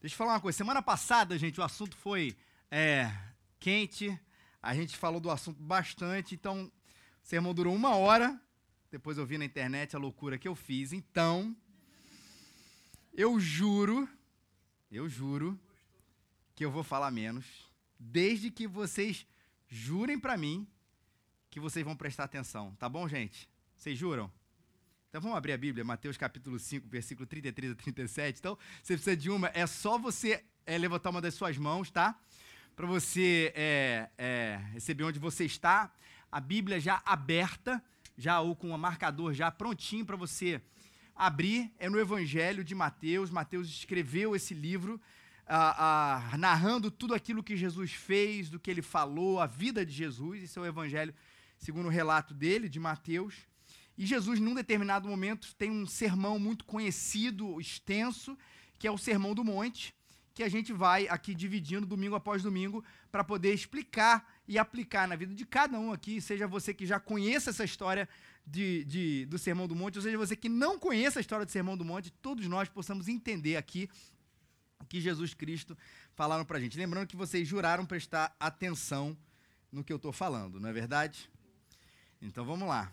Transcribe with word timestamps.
Deixa 0.00 0.14
eu 0.14 0.18
falar 0.18 0.32
uma 0.32 0.40
coisa. 0.40 0.56
Semana 0.56 0.80
passada, 0.80 1.36
gente, 1.36 1.60
o 1.60 1.62
assunto 1.62 1.94
foi 1.94 2.34
é, 2.70 3.12
quente. 3.58 4.18
A 4.62 4.74
gente 4.74 4.96
falou 4.96 5.20
do 5.20 5.30
assunto 5.30 5.62
bastante. 5.62 6.34
Então, 6.34 6.64
o 7.22 7.26
sermão 7.26 7.52
durou 7.52 7.74
uma 7.74 7.94
hora. 7.94 8.40
Depois 8.90 9.18
eu 9.18 9.26
vi 9.26 9.36
na 9.36 9.44
internet 9.44 9.94
a 9.94 9.98
loucura 9.98 10.38
que 10.38 10.48
eu 10.48 10.54
fiz. 10.54 10.94
Então, 10.94 11.54
eu 13.12 13.38
juro, 13.38 14.08
eu 14.90 15.06
juro 15.06 15.60
que 16.54 16.64
eu 16.64 16.70
vou 16.70 16.82
falar 16.82 17.10
menos. 17.10 17.44
Desde 17.98 18.50
que 18.50 18.66
vocês 18.66 19.26
jurem 19.68 20.18
para 20.18 20.34
mim 20.34 20.66
que 21.50 21.60
vocês 21.60 21.84
vão 21.84 21.94
prestar 21.94 22.24
atenção. 22.24 22.74
Tá 22.76 22.88
bom, 22.88 23.06
gente? 23.06 23.50
Vocês 23.76 23.98
juram? 23.98 24.32
Então 25.10 25.20
vamos 25.20 25.36
abrir 25.36 25.50
a 25.54 25.58
Bíblia, 25.58 25.84
Mateus 25.84 26.16
capítulo 26.16 26.56
5, 26.56 26.86
versículo 26.88 27.26
33 27.26 27.72
a 27.72 27.74
37. 27.74 28.38
Então, 28.38 28.56
você 28.80 28.94
precisa 28.94 29.16
de 29.16 29.28
uma, 29.28 29.50
é 29.52 29.66
só 29.66 29.98
você 29.98 30.44
é, 30.64 30.78
levantar 30.78 31.10
uma 31.10 31.20
das 31.20 31.34
suas 31.34 31.58
mãos, 31.58 31.90
tá? 31.90 32.16
Para 32.76 32.86
você 32.86 33.52
é, 33.56 34.08
é, 34.16 34.60
receber 34.72 35.02
onde 35.02 35.18
você 35.18 35.44
está. 35.44 35.92
A 36.30 36.38
Bíblia 36.38 36.78
já 36.78 37.02
aberta, 37.04 37.82
já 38.16 38.38
ou 38.38 38.54
com 38.54 38.70
um 38.70 38.78
marcador 38.78 39.34
já 39.34 39.50
prontinho 39.50 40.06
para 40.06 40.14
você 40.14 40.62
abrir. 41.16 41.72
É 41.76 41.90
no 41.90 41.98
Evangelho 41.98 42.62
de 42.62 42.76
Mateus. 42.76 43.32
Mateus 43.32 43.68
escreveu 43.68 44.36
esse 44.36 44.54
livro. 44.54 45.00
Ah, 45.44 46.28
ah, 46.32 46.38
narrando 46.38 46.88
tudo 46.88 47.14
aquilo 47.14 47.42
que 47.42 47.56
Jesus 47.56 47.90
fez, 47.90 48.48
do 48.48 48.60
que 48.60 48.70
ele 48.70 48.80
falou, 48.80 49.40
a 49.40 49.46
vida 49.48 49.84
de 49.84 49.90
Jesus. 49.90 50.44
Esse 50.44 50.56
é 50.56 50.62
o 50.62 50.66
Evangelho 50.66 51.12
segundo 51.58 51.86
o 51.86 51.90
relato 51.90 52.32
dele, 52.32 52.68
de 52.68 52.78
Mateus. 52.78 53.49
E 53.96 54.06
Jesus, 54.06 54.40
num 54.40 54.54
determinado 54.54 55.08
momento, 55.08 55.54
tem 55.56 55.70
um 55.70 55.86
sermão 55.86 56.38
muito 56.38 56.64
conhecido, 56.64 57.60
extenso, 57.60 58.36
que 58.78 58.86
é 58.86 58.90
o 58.90 58.96
Sermão 58.96 59.34
do 59.34 59.44
Monte, 59.44 59.94
que 60.34 60.42
a 60.42 60.48
gente 60.48 60.72
vai 60.72 61.06
aqui 61.08 61.34
dividindo 61.34 61.86
domingo 61.86 62.14
após 62.14 62.42
domingo 62.42 62.82
para 63.12 63.22
poder 63.22 63.52
explicar 63.52 64.40
e 64.48 64.58
aplicar 64.58 65.06
na 65.06 65.14
vida 65.14 65.34
de 65.34 65.44
cada 65.44 65.78
um 65.78 65.92
aqui, 65.92 66.20
seja 66.20 66.46
você 66.46 66.72
que 66.72 66.86
já 66.86 66.98
conheça 66.98 67.50
essa 67.50 67.62
história 67.62 68.08
de, 68.46 68.84
de, 68.84 69.26
do 69.26 69.38
Sermão 69.38 69.68
do 69.68 69.76
Monte, 69.76 69.98
ou 69.98 70.02
seja 70.02 70.16
você 70.16 70.34
que 70.34 70.48
não 70.48 70.78
conheça 70.78 71.18
a 71.18 71.20
história 71.20 71.44
do 71.44 71.52
Sermão 71.52 71.76
do 71.76 71.84
Monte, 71.84 72.10
todos 72.10 72.46
nós 72.46 72.68
possamos 72.68 73.06
entender 73.06 73.56
aqui 73.56 73.88
o 74.80 74.84
que 74.86 75.00
Jesus 75.00 75.34
Cristo 75.34 75.76
falaram 76.14 76.44
para 76.44 76.56
a 76.56 76.60
gente. 76.60 76.78
Lembrando 76.78 77.06
que 77.06 77.16
vocês 77.16 77.46
juraram 77.46 77.84
prestar 77.84 78.34
atenção 78.40 79.16
no 79.70 79.84
que 79.84 79.92
eu 79.92 79.96
estou 79.96 80.12
falando, 80.12 80.58
não 80.58 80.68
é 80.68 80.72
verdade? 80.72 81.30
Então 82.20 82.44
vamos 82.44 82.66
lá. 82.66 82.90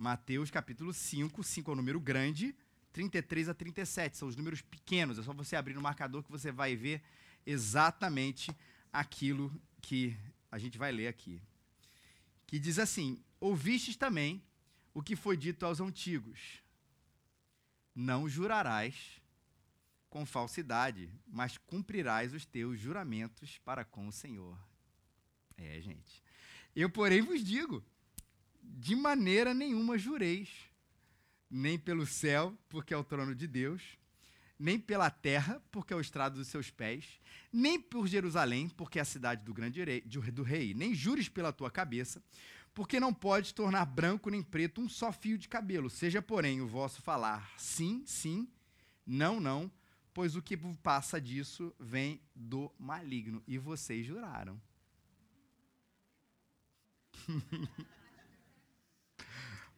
Mateus 0.00 0.50
capítulo 0.50 0.94
5, 0.94 1.44
5 1.44 1.70
é 1.70 1.74
o 1.74 1.76
número 1.76 2.00
grande, 2.00 2.56
33 2.90 3.50
a 3.50 3.54
37, 3.54 4.16
são 4.16 4.28
os 4.28 4.34
números 4.34 4.62
pequenos, 4.62 5.18
é 5.18 5.22
só 5.22 5.34
você 5.34 5.56
abrir 5.56 5.74
no 5.74 5.82
marcador 5.82 6.22
que 6.22 6.30
você 6.30 6.50
vai 6.50 6.74
ver 6.74 7.02
exatamente 7.44 8.50
aquilo 8.90 9.54
que 9.82 10.16
a 10.50 10.56
gente 10.56 10.78
vai 10.78 10.90
ler 10.90 11.06
aqui. 11.06 11.38
Que 12.46 12.58
diz 12.58 12.78
assim: 12.78 13.22
Ouvistes 13.38 13.94
também 13.94 14.42
o 14.94 15.02
que 15.02 15.14
foi 15.14 15.36
dito 15.36 15.66
aos 15.66 15.82
antigos: 15.82 16.62
Não 17.94 18.26
jurarás 18.26 19.20
com 20.08 20.24
falsidade, 20.24 21.12
mas 21.26 21.58
cumprirás 21.58 22.32
os 22.32 22.46
teus 22.46 22.80
juramentos 22.80 23.58
para 23.58 23.84
com 23.84 24.08
o 24.08 24.12
Senhor. 24.12 24.58
É, 25.58 25.78
gente. 25.78 26.22
Eu, 26.74 26.88
porém, 26.88 27.20
vos 27.20 27.44
digo 27.44 27.84
de 28.78 28.94
maneira 28.94 29.52
nenhuma 29.52 29.98
jureis, 29.98 30.48
nem 31.50 31.78
pelo 31.78 32.06
céu, 32.06 32.56
porque 32.68 32.94
é 32.94 32.96
o 32.96 33.04
trono 33.04 33.34
de 33.34 33.46
Deus, 33.46 33.98
nem 34.58 34.78
pela 34.78 35.10
terra, 35.10 35.62
porque 35.70 35.92
é 35.92 35.96
o 35.96 36.00
estrado 36.00 36.36
dos 36.36 36.48
seus 36.48 36.70
pés, 36.70 37.20
nem 37.52 37.80
por 37.80 38.06
Jerusalém, 38.06 38.68
porque 38.68 38.98
é 38.98 39.02
a 39.02 39.06
cidade 39.06 39.42
do 39.42 39.52
grande 39.54 39.82
rei, 39.82 40.02
do 40.02 40.42
rei, 40.42 40.74
nem 40.74 40.94
jures 40.94 41.28
pela 41.28 41.52
tua 41.52 41.70
cabeça, 41.70 42.22
porque 42.72 43.00
não 43.00 43.12
podes 43.12 43.52
tornar 43.52 43.84
branco 43.86 44.30
nem 44.30 44.42
preto 44.42 44.80
um 44.80 44.88
só 44.88 45.12
fio 45.12 45.36
de 45.36 45.48
cabelo. 45.48 45.90
Seja, 45.90 46.22
porém, 46.22 46.60
o 46.60 46.68
vosso 46.68 47.02
falar 47.02 47.52
sim, 47.58 48.04
sim, 48.06 48.48
não, 49.04 49.40
não, 49.40 49.70
pois 50.14 50.36
o 50.36 50.42
que 50.42 50.56
passa 50.82 51.20
disso 51.20 51.74
vem 51.80 52.20
do 52.34 52.70
maligno. 52.78 53.42
E 53.46 53.58
vocês 53.58 54.06
juraram. 54.06 54.60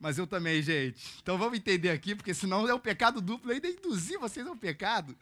Mas 0.03 0.19
eu 0.19 0.27
também, 0.27 0.61
gente. 0.61 1.01
Então 1.23 1.39
vamos 1.39 1.57
entender 1.57 1.91
aqui, 1.91 2.13
porque 2.17 2.35
senão 2.35 2.69
é 2.69 2.75
um 2.75 2.79
pecado 2.81 3.21
duplo. 3.21 3.53
Eu 3.53 3.55
ainda 3.55 3.69
induzir 3.69 4.19
vocês 4.19 4.45
ao 4.45 4.57
pecado. 4.57 5.17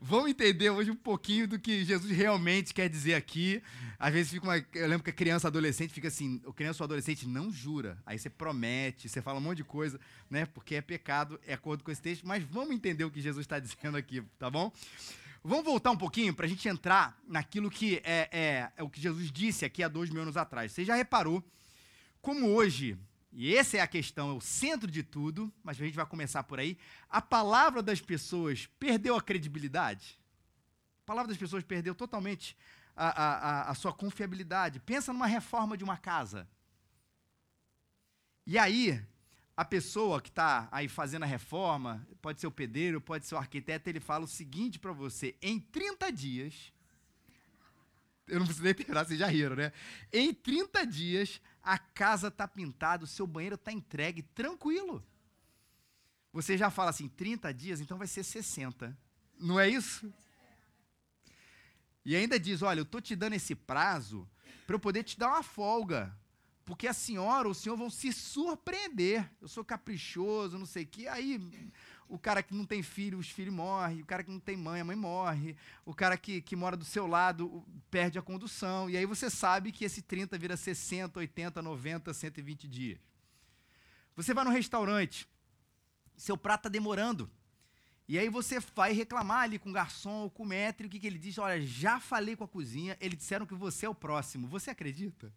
Vamos 0.00 0.30
entender 0.30 0.70
hoje 0.70 0.90
um 0.90 0.96
pouquinho 0.96 1.46
do 1.46 1.58
que 1.58 1.84
Jesus 1.84 2.10
realmente 2.10 2.72
quer 2.72 2.88
dizer 2.88 3.12
aqui. 3.12 3.62
Às 3.98 4.14
vezes 4.14 4.32
fica 4.32 4.46
uma. 4.46 4.56
Eu 4.72 4.88
lembro 4.88 5.04
que 5.04 5.10
a 5.10 5.12
criança 5.12 5.48
adolescente 5.48 5.92
fica 5.92 6.08
assim, 6.08 6.40
o 6.46 6.52
criança 6.52 6.82
ou 6.82 6.86
adolescente 6.86 7.28
não 7.28 7.50
jura. 7.50 7.98
Aí 8.06 8.18
você 8.18 8.30
promete, 8.30 9.06
você 9.06 9.20
fala 9.20 9.38
um 9.38 9.42
monte 9.42 9.58
de 9.58 9.64
coisa, 9.64 10.00
né? 10.30 10.46
Porque 10.46 10.76
é 10.76 10.80
pecado, 10.80 11.38
é 11.46 11.52
acordo 11.52 11.84
com 11.84 11.90
esse 11.90 12.00
texto. 12.00 12.26
Mas 12.26 12.42
vamos 12.42 12.74
entender 12.74 13.04
o 13.04 13.10
que 13.10 13.20
Jesus 13.20 13.44
está 13.44 13.58
dizendo 13.60 13.98
aqui, 13.98 14.22
tá 14.38 14.48
bom? 14.48 14.72
Vamos 15.44 15.66
voltar 15.66 15.90
um 15.90 15.96
pouquinho 15.98 16.32
para 16.32 16.46
a 16.46 16.48
gente 16.48 16.66
entrar 16.66 17.20
naquilo 17.28 17.70
que 17.70 18.00
é, 18.02 18.30
é, 18.32 18.70
é 18.78 18.82
o 18.82 18.88
que 18.88 18.98
Jesus 18.98 19.30
disse 19.30 19.66
aqui 19.66 19.82
há 19.82 19.88
dois 19.88 20.08
mil 20.08 20.22
anos 20.22 20.38
atrás. 20.38 20.72
Você 20.72 20.86
já 20.86 20.94
reparou 20.94 21.44
como 22.22 22.46
hoje 22.48 22.96
e 23.32 23.54
essa 23.54 23.76
é 23.76 23.80
a 23.80 23.86
questão, 23.86 24.30
é 24.30 24.32
o 24.32 24.40
centro 24.40 24.90
de 24.90 25.02
tudo, 25.02 25.52
mas 25.62 25.80
a 25.80 25.84
gente 25.84 25.94
vai 25.94 26.06
começar 26.06 26.42
por 26.42 26.58
aí. 26.58 26.76
A 27.08 27.22
palavra 27.22 27.82
das 27.82 28.00
pessoas 28.00 28.66
perdeu 28.78 29.14
a 29.14 29.22
credibilidade? 29.22 30.20
A 31.04 31.06
palavra 31.06 31.28
das 31.28 31.38
pessoas 31.38 31.62
perdeu 31.62 31.94
totalmente 31.94 32.56
a, 32.96 33.08
a, 33.08 33.70
a 33.70 33.74
sua 33.74 33.92
confiabilidade. 33.92 34.80
Pensa 34.80 35.12
numa 35.12 35.26
reforma 35.26 35.76
de 35.76 35.84
uma 35.84 35.96
casa. 35.96 36.48
E 38.46 38.58
aí, 38.58 39.00
a 39.56 39.64
pessoa 39.64 40.20
que 40.20 40.28
está 40.28 40.68
aí 40.72 40.88
fazendo 40.88 41.22
a 41.22 41.26
reforma, 41.26 42.06
pode 42.20 42.40
ser 42.40 42.48
o 42.48 42.50
pedreiro, 42.50 43.00
pode 43.00 43.26
ser 43.26 43.36
o 43.36 43.38
arquiteto, 43.38 43.88
ele 43.88 44.00
fala 44.00 44.24
o 44.24 44.28
seguinte 44.28 44.78
para 44.78 44.92
você: 44.92 45.36
em 45.40 45.60
30 45.60 46.10
dias, 46.10 46.72
eu 48.26 48.38
não 48.38 48.46
preciso 48.46 48.64
nem 48.64 48.74
terminar, 48.74 49.04
vocês 49.04 49.18
já 49.18 49.26
riram, 49.26 49.54
né? 49.54 49.72
Em 50.12 50.34
30 50.34 50.84
dias, 50.86 51.40
a 51.70 51.78
casa 51.78 52.26
está 52.26 52.48
pintada, 52.48 53.04
o 53.04 53.06
seu 53.06 53.28
banheiro 53.28 53.54
está 53.54 53.70
entregue, 53.70 54.22
tranquilo. 54.22 55.06
Você 56.32 56.58
já 56.58 56.68
fala 56.68 56.90
assim, 56.90 57.08
30 57.08 57.54
dias, 57.54 57.80
então 57.80 57.96
vai 57.96 58.08
ser 58.08 58.24
60. 58.24 58.98
Não 59.38 59.58
é 59.58 59.68
isso? 59.68 60.12
E 62.04 62.16
ainda 62.16 62.40
diz: 62.40 62.60
olha, 62.62 62.80
eu 62.80 62.82
estou 62.82 63.00
te 63.00 63.14
dando 63.14 63.34
esse 63.34 63.54
prazo 63.54 64.28
para 64.66 64.74
eu 64.74 64.80
poder 64.80 65.04
te 65.04 65.16
dar 65.16 65.28
uma 65.28 65.44
folga. 65.44 66.12
Porque 66.64 66.88
a 66.88 66.92
senhora 66.92 67.46
ou 67.46 67.52
o 67.52 67.54
senhor 67.54 67.76
vão 67.76 67.88
se 67.88 68.12
surpreender. 68.12 69.30
Eu 69.40 69.46
sou 69.46 69.64
caprichoso, 69.64 70.58
não 70.58 70.66
sei 70.66 70.82
o 70.82 70.88
quê. 70.88 71.06
Aí 71.06 71.40
o 72.10 72.18
cara 72.18 72.42
que 72.42 72.52
não 72.52 72.66
tem 72.66 72.82
filho, 72.82 73.18
os 73.18 73.30
filhos 73.30 73.54
morrem, 73.54 74.02
o 74.02 74.04
cara 74.04 74.24
que 74.24 74.30
não 74.30 74.40
tem 74.40 74.56
mãe, 74.56 74.80
a 74.80 74.84
mãe 74.84 74.96
morre, 74.96 75.56
o 75.86 75.94
cara 75.94 76.16
que, 76.16 76.42
que 76.42 76.56
mora 76.56 76.76
do 76.76 76.84
seu 76.84 77.06
lado 77.06 77.64
perde 77.90 78.18
a 78.18 78.22
condução, 78.22 78.90
e 78.90 78.96
aí 78.96 79.06
você 79.06 79.30
sabe 79.30 79.70
que 79.70 79.84
esse 79.84 80.02
30 80.02 80.36
vira 80.36 80.56
60, 80.56 81.18
80, 81.20 81.62
90, 81.62 82.12
120 82.12 82.68
dias. 82.68 82.98
Você 84.16 84.34
vai 84.34 84.44
no 84.44 84.50
restaurante, 84.50 85.28
seu 86.16 86.36
prato 86.36 86.62
está 86.62 86.68
demorando, 86.68 87.30
e 88.08 88.18
aí 88.18 88.28
você 88.28 88.58
vai 88.74 88.92
reclamar 88.92 89.42
ali 89.42 89.56
com 89.56 89.70
o 89.70 89.72
garçom 89.72 90.22
ou 90.22 90.30
com 90.30 90.42
o 90.42 90.46
maître, 90.46 90.88
o 90.88 90.90
que, 90.90 90.98
que 90.98 91.06
ele 91.06 91.18
diz? 91.18 91.38
Olha, 91.38 91.62
já 91.62 92.00
falei 92.00 92.34
com 92.34 92.42
a 92.42 92.48
cozinha, 92.48 92.98
eles 93.00 93.16
disseram 93.16 93.46
que 93.46 93.54
você 93.54 93.86
é 93.86 93.88
o 93.88 93.94
próximo. 93.94 94.48
Você 94.48 94.68
acredita? 94.68 95.32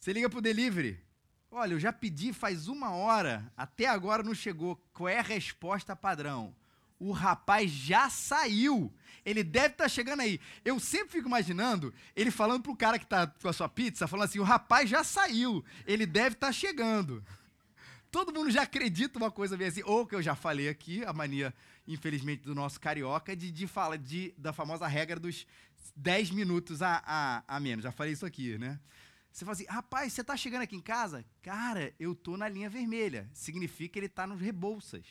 Você 0.00 0.14
liga 0.14 0.30
para 0.30 0.38
o 0.38 0.40
delivery. 0.40 0.98
Olha, 1.50 1.72
eu 1.72 1.80
já 1.80 1.92
pedi 1.92 2.32
faz 2.32 2.68
uma 2.68 2.90
hora, 2.90 3.50
até 3.56 3.86
agora 3.86 4.22
não 4.22 4.34
chegou. 4.34 4.76
Qual 4.92 5.08
é 5.08 5.18
a 5.18 5.22
resposta 5.22 5.96
padrão? 5.96 6.54
O 7.00 7.10
rapaz 7.10 7.70
já 7.70 8.10
saiu. 8.10 8.92
Ele 9.24 9.42
deve 9.42 9.68
estar 9.68 9.84
tá 9.84 9.88
chegando 9.88 10.20
aí. 10.20 10.40
Eu 10.64 10.78
sempre 10.78 11.12
fico 11.12 11.28
imaginando 11.28 11.92
ele 12.14 12.30
falando 12.30 12.62
pro 12.62 12.76
cara 12.76 12.98
que 12.98 13.04
está 13.04 13.26
com 13.26 13.48
a 13.48 13.52
sua 13.52 13.68
pizza, 13.68 14.06
falando 14.06 14.26
assim: 14.26 14.38
o 14.38 14.44
rapaz 14.44 14.90
já 14.90 15.02
saiu. 15.02 15.64
Ele 15.86 16.04
deve 16.04 16.34
estar 16.34 16.48
tá 16.48 16.52
chegando. 16.52 17.24
Todo 18.10 18.32
mundo 18.32 18.50
já 18.50 18.62
acredita 18.62 19.18
uma 19.18 19.30
coisa 19.30 19.56
bem 19.56 19.68
assim. 19.68 19.82
Ou 19.84 20.06
que 20.06 20.14
eu 20.14 20.22
já 20.22 20.34
falei 20.34 20.68
aqui, 20.68 21.02
a 21.04 21.12
mania, 21.12 21.54
infelizmente, 21.86 22.42
do 22.42 22.54
nosso 22.54 22.80
carioca, 22.80 23.34
de, 23.34 23.50
de 23.50 23.66
fala 23.66 23.96
de, 23.96 24.34
da 24.36 24.52
famosa 24.52 24.86
regra 24.86 25.20
dos 25.20 25.46
10 25.96 26.30
minutos 26.30 26.82
a, 26.82 27.02
a, 27.06 27.42
a 27.46 27.60
menos. 27.60 27.82
Já 27.82 27.92
falei 27.92 28.12
isso 28.12 28.26
aqui, 28.26 28.58
né? 28.58 28.78
Você 29.38 29.44
fala 29.44 29.52
assim, 29.52 29.66
rapaz, 29.66 30.12
você 30.12 30.20
está 30.20 30.36
chegando 30.36 30.62
aqui 30.62 30.74
em 30.74 30.80
casa? 30.80 31.24
Cara, 31.42 31.94
eu 32.00 32.10
estou 32.10 32.36
na 32.36 32.48
linha 32.48 32.68
vermelha. 32.68 33.30
Significa 33.32 33.92
que 33.92 33.98
ele 34.00 34.06
está 34.06 34.26
nos 34.26 34.40
Rebouças. 34.40 35.06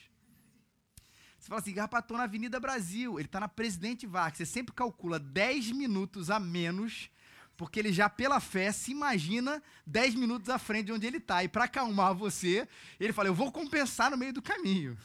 Você 1.40 1.48
fala 1.48 1.62
assim, 1.62 1.74
rapaz, 1.74 2.04
estou 2.04 2.18
na 2.18 2.26
Avenida 2.26 2.60
Brasil. 2.60 3.18
Ele 3.18 3.26
está 3.26 3.40
na 3.40 3.48
Presidente 3.48 4.06
Vargas. 4.06 4.40
Você 4.40 4.46
sempre 4.46 4.76
calcula 4.76 5.18
10 5.18 5.72
minutos 5.72 6.30
a 6.30 6.42
menos, 6.42 7.10
porque 7.56 7.80
ele 7.80 7.94
já, 7.94 8.10
pela 8.10 8.42
fé, 8.42 8.70
se 8.74 8.92
imagina 8.92 9.64
10 9.86 10.16
minutos 10.16 10.50
à 10.50 10.60
frente 10.60 10.88
de 10.88 10.92
onde 10.92 11.08
ele 11.08 11.20
está. 11.20 11.42
E 11.46 11.48
para 11.48 11.64
acalmar 11.64 12.14
você, 12.14 12.68
ele 13.00 13.14
fala, 13.14 13.30
eu 13.30 13.34
vou 13.34 13.50
compensar 13.50 14.12
no 14.12 14.18
meio 14.18 14.34
do 14.34 14.42
caminho. 14.42 14.98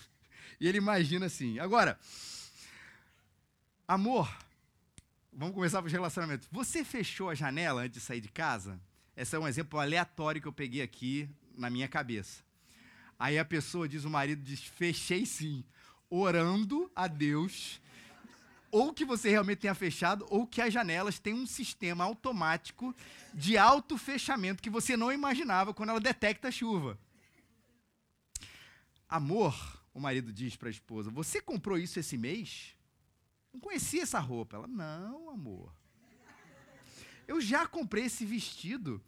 E 0.58 0.66
ele 0.66 0.78
imagina 0.78 1.26
assim. 1.26 1.60
Agora, 1.60 1.96
amor, 3.86 4.28
vamos 5.32 5.54
começar 5.54 5.78
com 5.78 5.86
os 5.86 5.92
relacionamentos. 5.92 6.48
Você 6.50 6.84
fechou 6.84 7.30
a 7.30 7.36
janela 7.36 7.82
antes 7.82 8.00
de 8.00 8.04
sair 8.04 8.20
de 8.20 8.28
casa? 8.28 8.80
Esse 9.16 9.36
é 9.36 9.38
um 9.38 9.46
exemplo 9.46 9.78
aleatório 9.78 10.40
que 10.40 10.48
eu 10.48 10.52
peguei 10.52 10.82
aqui 10.82 11.28
na 11.56 11.68
minha 11.68 11.88
cabeça. 11.88 12.42
Aí 13.18 13.38
a 13.38 13.44
pessoa 13.44 13.88
diz, 13.88 14.04
o 14.04 14.10
marido 14.10 14.42
diz, 14.42 14.64
fechei 14.64 15.26
sim, 15.26 15.64
orando 16.08 16.90
a 16.96 17.06
Deus, 17.06 17.80
ou 18.70 18.92
que 18.92 19.04
você 19.04 19.30
realmente 19.30 19.58
tenha 19.58 19.74
fechado, 19.74 20.26
ou 20.30 20.46
que 20.46 20.60
as 20.60 20.72
janelas 20.72 21.18
têm 21.18 21.34
um 21.34 21.46
sistema 21.46 22.04
automático 22.04 22.94
de 23.34 23.58
auto-fechamento 23.58 24.62
que 24.62 24.70
você 24.70 24.96
não 24.96 25.12
imaginava 25.12 25.74
quando 25.74 25.90
ela 25.90 26.00
detecta 26.00 26.48
a 26.48 26.50
chuva. 26.50 26.98
Amor, 29.08 29.54
o 29.92 30.00
marido 30.00 30.32
diz 30.32 30.56
para 30.56 30.68
a 30.68 30.70
esposa, 30.70 31.10
você 31.10 31.40
comprou 31.40 31.76
isso 31.76 32.00
esse 32.00 32.16
mês? 32.16 32.74
Não 33.52 33.60
conhecia 33.60 34.02
essa 34.02 34.18
roupa. 34.18 34.56
Ela, 34.56 34.66
não, 34.66 35.28
amor. 35.28 35.70
Eu 37.26 37.40
já 37.40 37.66
comprei 37.66 38.04
esse 38.04 38.24
vestido, 38.24 39.02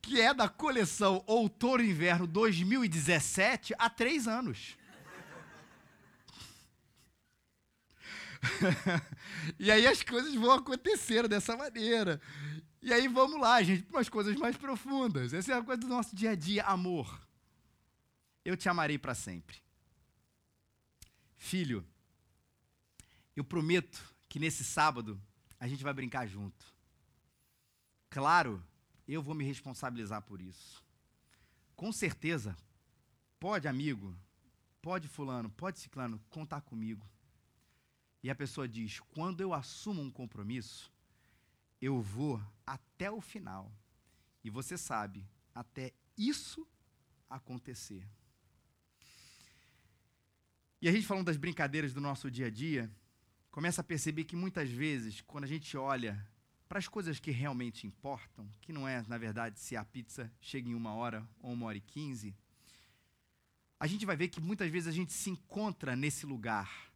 que 0.00 0.20
é 0.20 0.32
da 0.32 0.48
coleção 0.48 1.22
Outono 1.26 1.82
Inverno 1.82 2.26
2017, 2.26 3.74
há 3.78 3.90
três 3.90 4.28
anos. 4.28 4.76
e 9.58 9.70
aí 9.70 9.86
as 9.86 10.02
coisas 10.02 10.34
vão 10.34 10.52
acontecer 10.52 11.26
dessa 11.28 11.56
maneira. 11.56 12.20
E 12.80 12.92
aí 12.92 13.08
vamos 13.08 13.40
lá, 13.40 13.62
gente, 13.62 13.82
para 13.82 13.98
umas 13.98 14.08
coisas 14.08 14.36
mais 14.36 14.56
profundas. 14.56 15.32
Essa 15.32 15.52
é 15.52 15.56
a 15.56 15.62
coisa 15.62 15.80
do 15.80 15.88
nosso 15.88 16.14
dia 16.14 16.30
a 16.30 16.34
dia, 16.34 16.62
amor. 16.64 17.20
Eu 18.44 18.56
te 18.56 18.68
amarei 18.68 18.96
para 18.96 19.14
sempre. 19.14 19.56
Filho, 21.36 21.84
eu 23.34 23.42
prometo 23.42 24.14
que 24.28 24.38
nesse 24.38 24.64
sábado 24.64 25.20
a 25.58 25.66
gente 25.66 25.82
vai 25.82 25.92
brincar 25.92 26.26
junto. 26.26 26.75
Claro, 28.08 28.62
eu 29.06 29.22
vou 29.22 29.34
me 29.34 29.44
responsabilizar 29.44 30.22
por 30.22 30.40
isso. 30.40 30.84
Com 31.74 31.92
certeza, 31.92 32.56
pode, 33.38 33.68
amigo, 33.68 34.16
pode, 34.80 35.08
fulano, 35.08 35.50
pode, 35.50 35.78
ciclano, 35.78 36.20
contar 36.30 36.60
comigo. 36.62 37.06
E 38.22 38.30
a 38.30 38.34
pessoa 38.34 38.66
diz: 38.66 39.00
quando 39.00 39.40
eu 39.40 39.52
assumo 39.52 40.02
um 40.02 40.10
compromisso, 40.10 40.92
eu 41.80 42.00
vou 42.00 42.42
até 42.66 43.10
o 43.10 43.20
final. 43.20 43.70
E 44.42 44.50
você 44.50 44.78
sabe, 44.78 45.24
até 45.54 45.92
isso 46.16 46.66
acontecer. 47.28 48.06
E 50.80 50.88
a 50.88 50.92
gente 50.92 51.06
falando 51.06 51.26
das 51.26 51.36
brincadeiras 51.36 51.92
do 51.92 52.00
nosso 52.00 52.30
dia 52.30 52.46
a 52.46 52.50
dia, 52.50 52.90
começa 53.50 53.80
a 53.80 53.84
perceber 53.84 54.24
que 54.24 54.36
muitas 54.36 54.70
vezes, 54.70 55.20
quando 55.20 55.44
a 55.44 55.48
gente 55.48 55.76
olha 55.76 56.24
para 56.68 56.78
as 56.78 56.88
coisas 56.88 57.20
que 57.20 57.30
realmente 57.30 57.86
importam, 57.86 58.48
que 58.60 58.72
não 58.72 58.86
é, 58.86 59.02
na 59.08 59.18
verdade, 59.18 59.58
se 59.58 59.76
a 59.76 59.84
pizza 59.84 60.32
chega 60.40 60.68
em 60.68 60.74
uma 60.74 60.94
hora 60.94 61.26
ou 61.40 61.52
uma 61.52 61.66
hora 61.66 61.78
e 61.78 61.80
quinze, 61.80 62.34
a 63.78 63.86
gente 63.86 64.06
vai 64.06 64.16
ver 64.16 64.28
que 64.28 64.40
muitas 64.40 64.70
vezes 64.70 64.88
a 64.88 64.92
gente 64.92 65.12
se 65.12 65.30
encontra 65.30 65.94
nesse 65.94 66.26
lugar 66.26 66.90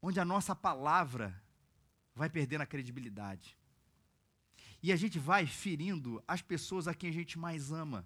onde 0.00 0.18
a 0.18 0.24
nossa 0.24 0.54
palavra 0.54 1.40
vai 2.14 2.28
perdendo 2.28 2.62
a 2.62 2.66
credibilidade. 2.66 3.56
E 4.82 4.92
a 4.92 4.96
gente 4.96 5.18
vai 5.18 5.46
ferindo 5.46 6.22
as 6.26 6.42
pessoas 6.42 6.88
a 6.88 6.94
quem 6.94 7.10
a 7.10 7.12
gente 7.12 7.38
mais 7.38 7.70
ama. 7.70 8.04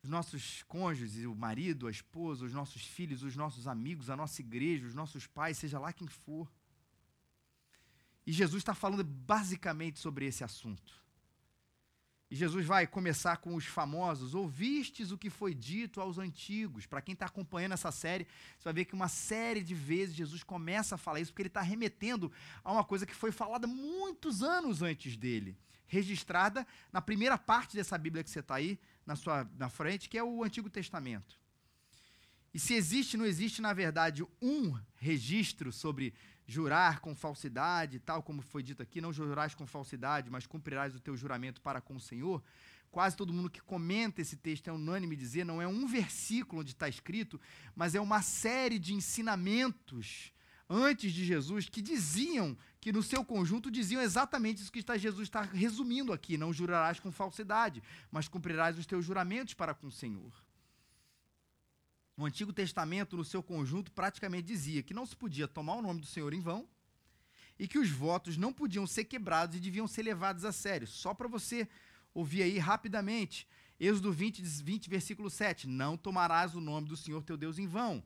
Os 0.00 0.08
nossos 0.08 0.62
cônjuges, 0.64 1.24
o 1.24 1.34
marido, 1.34 1.88
a 1.88 1.90
esposa, 1.90 2.44
os 2.44 2.52
nossos 2.52 2.84
filhos, 2.84 3.22
os 3.22 3.34
nossos 3.34 3.66
amigos, 3.66 4.10
a 4.10 4.16
nossa 4.16 4.40
igreja, 4.40 4.86
os 4.86 4.94
nossos 4.94 5.26
pais, 5.26 5.58
seja 5.58 5.78
lá 5.78 5.92
quem 5.92 6.06
for. 6.06 6.48
E 8.26 8.32
Jesus 8.32 8.60
está 8.60 8.74
falando 8.74 9.04
basicamente 9.04 9.98
sobre 9.98 10.26
esse 10.26 10.44
assunto. 10.44 11.02
E 12.32 12.34
Jesus 12.34 12.64
vai 12.64 12.86
começar 12.86 13.36
com 13.36 13.54
os 13.54 13.66
famosos. 13.66 14.34
Ouvistes 14.34 15.10
o 15.10 15.18
que 15.18 15.28
foi 15.28 15.54
dito 15.54 16.00
aos 16.00 16.16
antigos. 16.16 16.86
Para 16.86 17.02
quem 17.02 17.12
está 17.12 17.26
acompanhando 17.26 17.72
essa 17.72 17.92
série, 17.92 18.26
você 18.56 18.64
vai 18.64 18.72
ver 18.72 18.84
que 18.86 18.94
uma 18.94 19.08
série 19.08 19.62
de 19.62 19.74
vezes 19.74 20.14
Jesus 20.14 20.42
começa 20.42 20.94
a 20.94 20.98
falar 20.98 21.20
isso, 21.20 21.30
porque 21.30 21.42
ele 21.42 21.48
está 21.48 21.60
remetendo 21.60 22.32
a 22.64 22.72
uma 22.72 22.84
coisa 22.84 23.04
que 23.04 23.14
foi 23.14 23.30
falada 23.30 23.66
muitos 23.66 24.42
anos 24.42 24.80
antes 24.80 25.14
dele, 25.14 25.58
registrada 25.86 26.66
na 26.90 27.02
primeira 27.02 27.36
parte 27.36 27.76
dessa 27.76 27.98
Bíblia 27.98 28.24
que 28.24 28.30
você 28.30 28.40
está 28.40 28.54
aí 28.54 28.80
na 29.04 29.14
sua 29.14 29.46
na 29.58 29.68
frente, 29.68 30.08
que 30.08 30.16
é 30.16 30.24
o 30.24 30.42
Antigo 30.42 30.70
Testamento. 30.70 31.38
E 32.54 32.58
se 32.58 32.72
existe, 32.72 33.16
não 33.18 33.26
existe, 33.26 33.60
na 33.60 33.74
verdade, 33.74 34.24
um 34.40 34.78
registro 34.96 35.70
sobre 35.70 36.14
jurar 36.52 37.00
com 37.00 37.14
falsidade, 37.14 37.98
tal 37.98 38.22
como 38.22 38.42
foi 38.42 38.62
dito 38.62 38.82
aqui, 38.82 39.00
não 39.00 39.10
jurarás 39.10 39.54
com 39.54 39.66
falsidade, 39.66 40.30
mas 40.30 40.46
cumprirás 40.46 40.94
o 40.94 41.00
teu 41.00 41.16
juramento 41.16 41.62
para 41.62 41.80
com 41.80 41.96
o 41.96 42.00
Senhor. 42.00 42.42
Quase 42.90 43.16
todo 43.16 43.32
mundo 43.32 43.48
que 43.48 43.62
comenta 43.62 44.20
esse 44.20 44.36
texto 44.36 44.68
é 44.68 44.72
unânime 44.72 45.16
dizer, 45.16 45.46
não 45.46 45.62
é 45.62 45.66
um 45.66 45.86
versículo 45.86 46.60
onde 46.60 46.72
está 46.72 46.86
escrito, 46.90 47.40
mas 47.74 47.94
é 47.94 48.00
uma 48.02 48.20
série 48.20 48.78
de 48.78 48.92
ensinamentos 48.92 50.30
antes 50.68 51.10
de 51.12 51.24
Jesus 51.24 51.70
que 51.70 51.80
diziam, 51.80 52.54
que 52.82 52.92
no 52.92 53.02
seu 53.02 53.24
conjunto 53.24 53.70
diziam 53.70 54.02
exatamente 54.02 54.60
isso 54.60 54.70
que 54.70 54.80
está, 54.80 54.98
Jesus 54.98 55.28
está 55.28 55.40
resumindo 55.40 56.12
aqui: 56.12 56.36
não 56.36 56.52
jurarás 56.52 57.00
com 57.00 57.10
falsidade, 57.10 57.82
mas 58.10 58.28
cumprirás 58.28 58.78
os 58.78 58.84
teus 58.84 59.06
juramentos 59.06 59.54
para 59.54 59.72
com 59.72 59.86
o 59.86 59.92
Senhor. 59.92 60.32
O 62.22 62.24
Antigo 62.24 62.52
Testamento, 62.52 63.16
no 63.16 63.24
seu 63.24 63.42
conjunto, 63.42 63.90
praticamente 63.90 64.46
dizia 64.46 64.80
que 64.80 64.94
não 64.94 65.04
se 65.04 65.16
podia 65.16 65.48
tomar 65.48 65.74
o 65.74 65.82
nome 65.82 65.98
do 65.98 66.06
Senhor 66.06 66.32
em 66.32 66.38
vão 66.38 66.68
e 67.58 67.66
que 67.66 67.80
os 67.80 67.90
votos 67.90 68.36
não 68.36 68.52
podiam 68.52 68.86
ser 68.86 69.06
quebrados 69.06 69.56
e 69.56 69.58
deviam 69.58 69.88
ser 69.88 70.04
levados 70.04 70.44
a 70.44 70.52
sério. 70.52 70.86
Só 70.86 71.12
para 71.12 71.26
você 71.26 71.68
ouvir 72.14 72.44
aí 72.44 72.58
rapidamente. 72.60 73.44
Êxodo 73.80 74.12
20, 74.12 74.40
20, 74.40 74.88
versículo 74.88 75.28
7. 75.28 75.66
Não 75.66 75.96
tomarás 75.96 76.54
o 76.54 76.60
nome 76.60 76.86
do 76.86 76.96
Senhor 76.96 77.24
teu 77.24 77.36
Deus 77.36 77.58
em 77.58 77.66
vão. 77.66 78.00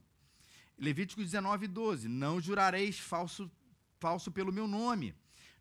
Levítico 0.78 1.20
19, 1.20 1.68
12. 1.68 2.08
Não 2.08 2.40
jurareis 2.40 2.98
falso, 2.98 3.50
falso 4.00 4.32
pelo 4.32 4.50
meu 4.50 4.66
nome. 4.66 5.14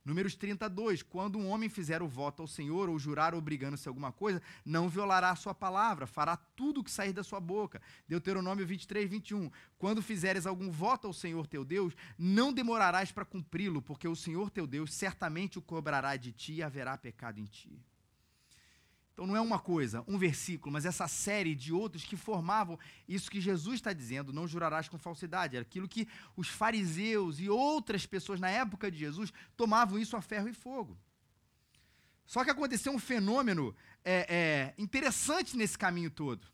Números 0.06 0.36
32, 0.36 1.02
quando 1.02 1.40
um 1.40 1.50
homem 1.50 1.68
fizer 1.68 2.04
o 2.04 2.08
voto 2.08 2.44
ao 2.44 2.48
Senhor 2.48 2.88
ou 2.88 3.00
jurar 3.00 3.34
obrigando-se 3.34 3.90
a 3.90 3.92
alguma 3.92 4.12
coisa, 4.12 4.40
não 4.64 4.88
violará 4.88 5.32
a 5.32 5.36
sua 5.36 5.56
palavra, 5.56 6.06
fará 6.06 6.38
tudo 6.38 6.82
o 6.82 6.84
que 6.84 6.92
sair 6.92 7.12
da 7.12 7.24
sua 7.24 7.40
boca. 7.40 7.82
Deuteronômio 8.08 8.68
23, 8.68 9.10
21, 9.10 9.50
quando 9.80 10.04
fizeres 10.04 10.46
algum 10.46 10.70
voto 10.70 11.08
ao 11.08 11.14
Senhor 11.14 11.48
teu 11.48 11.66
Deus, 11.66 11.96
não 12.20 12.54
demorarás 12.54 13.12
para 13.12 13.26
cumpri-lo, 13.26 13.82
porque 13.82 14.08
o 14.08 14.16
Senhor 14.16 14.52
teu 14.52 14.68
Deus 14.68 14.94
certamente 14.94 15.58
o 15.58 15.62
cobrará 15.62 16.16
de 16.16 16.32
ti 16.32 16.54
e 16.54 16.64
haverá 16.64 16.96
pecado 16.96 17.40
em 17.40 17.46
ti. 17.46 17.84
Então 19.16 19.26
não 19.26 19.38
é 19.38 19.40
uma 19.40 19.58
coisa, 19.58 20.04
um 20.10 20.18
versículo, 20.18 20.74
mas 20.74 20.86
essa 20.86 21.08
série 21.08 21.56
de 21.56 21.72
outros 21.72 22.04
que 22.04 22.18
formavam 22.18 22.78
isso 23.08 23.32
que 23.32 23.40
Jesus 23.40 23.76
está 23.76 23.94
dizendo, 23.94 24.34
não 24.34 24.46
jurarás 24.46 24.90
com 24.90 24.98
falsidade. 24.98 25.56
Era 25.56 25.66
aquilo 25.66 25.88
que 25.88 26.06
os 26.36 26.50
fariseus 26.50 27.40
e 27.40 27.50
outras 27.50 28.06
pessoas 28.06 28.42
na 28.42 28.50
época 28.50 28.92
de 28.92 28.98
Jesus 28.98 29.32
tomavam 29.56 29.98
isso 29.98 30.18
a 30.18 30.22
ferro 30.22 30.50
e 30.50 30.54
fogo. 30.54 30.98
Só 32.26 32.44
que 32.44 32.52
aconteceu 32.52 32.92
um 32.92 33.00
fenômeno 33.00 33.74
é, 34.04 34.74
é, 34.78 34.82
interessante 34.82 35.56
nesse 35.56 35.78
caminho 35.78 36.12
todo. 36.12 36.46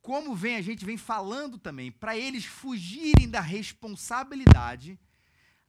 Como 0.00 0.34
vem, 0.34 0.56
a 0.56 0.62
gente 0.62 0.86
vem 0.86 0.96
falando 0.96 1.58
também, 1.58 1.92
para 1.92 2.16
eles 2.16 2.46
fugirem 2.46 3.28
da 3.28 3.42
responsabilidade 3.42 4.98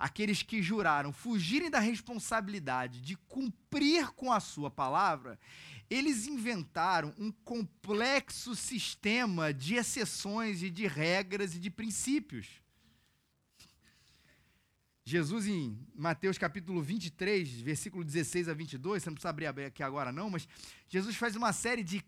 aqueles 0.03 0.43
que 0.43 0.61
juraram 0.61 1.13
fugirem 1.13 1.71
da 1.71 1.79
responsabilidade 1.79 2.99
de 2.99 3.15
cumprir 3.15 4.11
com 4.11 4.33
a 4.33 4.41
sua 4.41 4.69
palavra, 4.69 5.39
eles 5.89 6.27
inventaram 6.27 7.15
um 7.17 7.31
complexo 7.31 8.53
sistema 8.53 9.53
de 9.53 9.75
exceções 9.75 10.61
e 10.61 10.69
de 10.69 10.85
regras 10.87 11.55
e 11.55 11.59
de 11.59 11.69
princípios. 11.69 12.49
Jesus, 15.05 15.47
em 15.47 15.79
Mateus 15.95 16.37
capítulo 16.37 16.81
23, 16.81 17.61
versículo 17.61 18.03
16 18.03 18.49
a 18.49 18.53
22, 18.53 19.03
você 19.03 19.09
não 19.09 19.15
precisa 19.15 19.29
abrir 19.29 19.47
aqui 19.47 19.81
agora 19.81 20.11
não, 20.11 20.29
mas 20.29 20.49
Jesus 20.89 21.15
faz 21.15 21.37
uma 21.37 21.53
série 21.53 21.81
de 21.81 22.03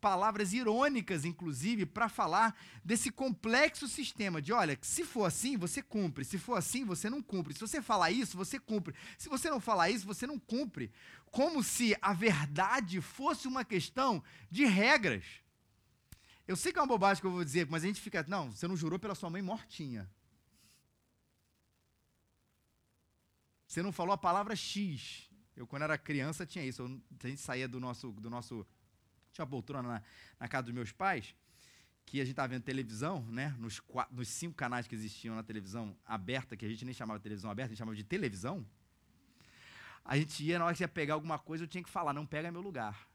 palavras 0.00 0.52
irônicas, 0.52 1.24
inclusive, 1.24 1.84
para 1.84 2.08
falar 2.08 2.58
desse 2.84 3.10
complexo 3.10 3.86
sistema 3.86 4.40
de, 4.40 4.52
olha, 4.52 4.78
se 4.80 5.04
for 5.04 5.26
assim, 5.26 5.56
você 5.56 5.82
cumpre, 5.82 6.24
se 6.24 6.38
for 6.38 6.56
assim, 6.56 6.84
você 6.84 7.10
não 7.10 7.22
cumpre. 7.22 7.54
Se 7.54 7.60
você 7.60 7.82
falar 7.82 8.10
isso, 8.10 8.36
você 8.36 8.58
cumpre. 8.58 8.94
Se 9.18 9.28
você 9.28 9.50
não 9.50 9.60
falar 9.60 9.90
isso, 9.90 10.06
você 10.06 10.26
não 10.26 10.38
cumpre. 10.38 10.90
Como 11.30 11.62
se 11.62 11.96
a 12.00 12.12
verdade 12.12 13.00
fosse 13.00 13.46
uma 13.46 13.64
questão 13.64 14.22
de 14.50 14.64
regras. 14.64 15.24
Eu 16.48 16.56
sei 16.56 16.72
que 16.72 16.78
é 16.78 16.82
uma 16.82 16.88
bobagem 16.88 17.20
que 17.20 17.26
eu 17.26 17.30
vou 17.30 17.44
dizer, 17.44 17.68
mas 17.70 17.84
a 17.84 17.86
gente 17.86 18.00
fica, 18.00 18.24
não, 18.26 18.50
você 18.50 18.66
não 18.66 18.76
jurou 18.76 18.98
pela 18.98 19.14
sua 19.14 19.30
mãe 19.30 19.42
mortinha. 19.42 20.10
Você 23.68 23.82
não 23.82 23.92
falou 23.92 24.12
a 24.12 24.18
palavra 24.18 24.56
X. 24.56 25.30
Eu, 25.54 25.64
quando 25.66 25.82
era 25.82 25.96
criança, 25.96 26.44
tinha 26.44 26.64
isso. 26.64 26.82
Eu, 26.82 27.00
a 27.22 27.28
gente 27.28 27.40
saía 27.40 27.68
do 27.68 27.78
nosso, 27.78 28.10
do 28.12 28.28
nosso 28.28 28.66
tinha 29.40 29.44
uma 29.44 29.50
poltrona 29.50 29.88
na, 29.88 30.02
na 30.38 30.48
casa 30.48 30.64
dos 30.64 30.74
meus 30.74 30.92
pais, 30.92 31.34
que 32.04 32.20
a 32.20 32.24
gente 32.24 32.32
estava 32.32 32.48
vendo 32.48 32.62
televisão, 32.62 33.24
né? 33.26 33.54
Nos, 33.58 33.80
quatro, 33.80 34.14
nos 34.14 34.28
cinco 34.28 34.54
canais 34.54 34.86
que 34.86 34.94
existiam 34.94 35.34
na 35.34 35.42
televisão 35.42 35.96
aberta, 36.04 36.56
que 36.56 36.66
a 36.66 36.68
gente 36.68 36.84
nem 36.84 36.94
chamava 36.94 37.18
de 37.18 37.22
televisão 37.22 37.50
aberta, 37.50 37.68
a 37.68 37.70
gente 37.70 37.78
chamava 37.78 37.96
de 37.96 38.04
televisão. 38.04 38.66
A 40.04 40.16
gente 40.16 40.42
ia, 40.42 40.58
na 40.58 40.64
hora 40.64 40.74
que 40.74 40.82
ia 40.82 40.88
pegar 40.88 41.14
alguma 41.14 41.38
coisa, 41.38 41.64
eu 41.64 41.68
tinha 41.68 41.82
que 41.82 41.90
falar, 41.90 42.12
não 42.12 42.26
pega 42.26 42.50
meu 42.50 42.60
lugar. 42.60 43.08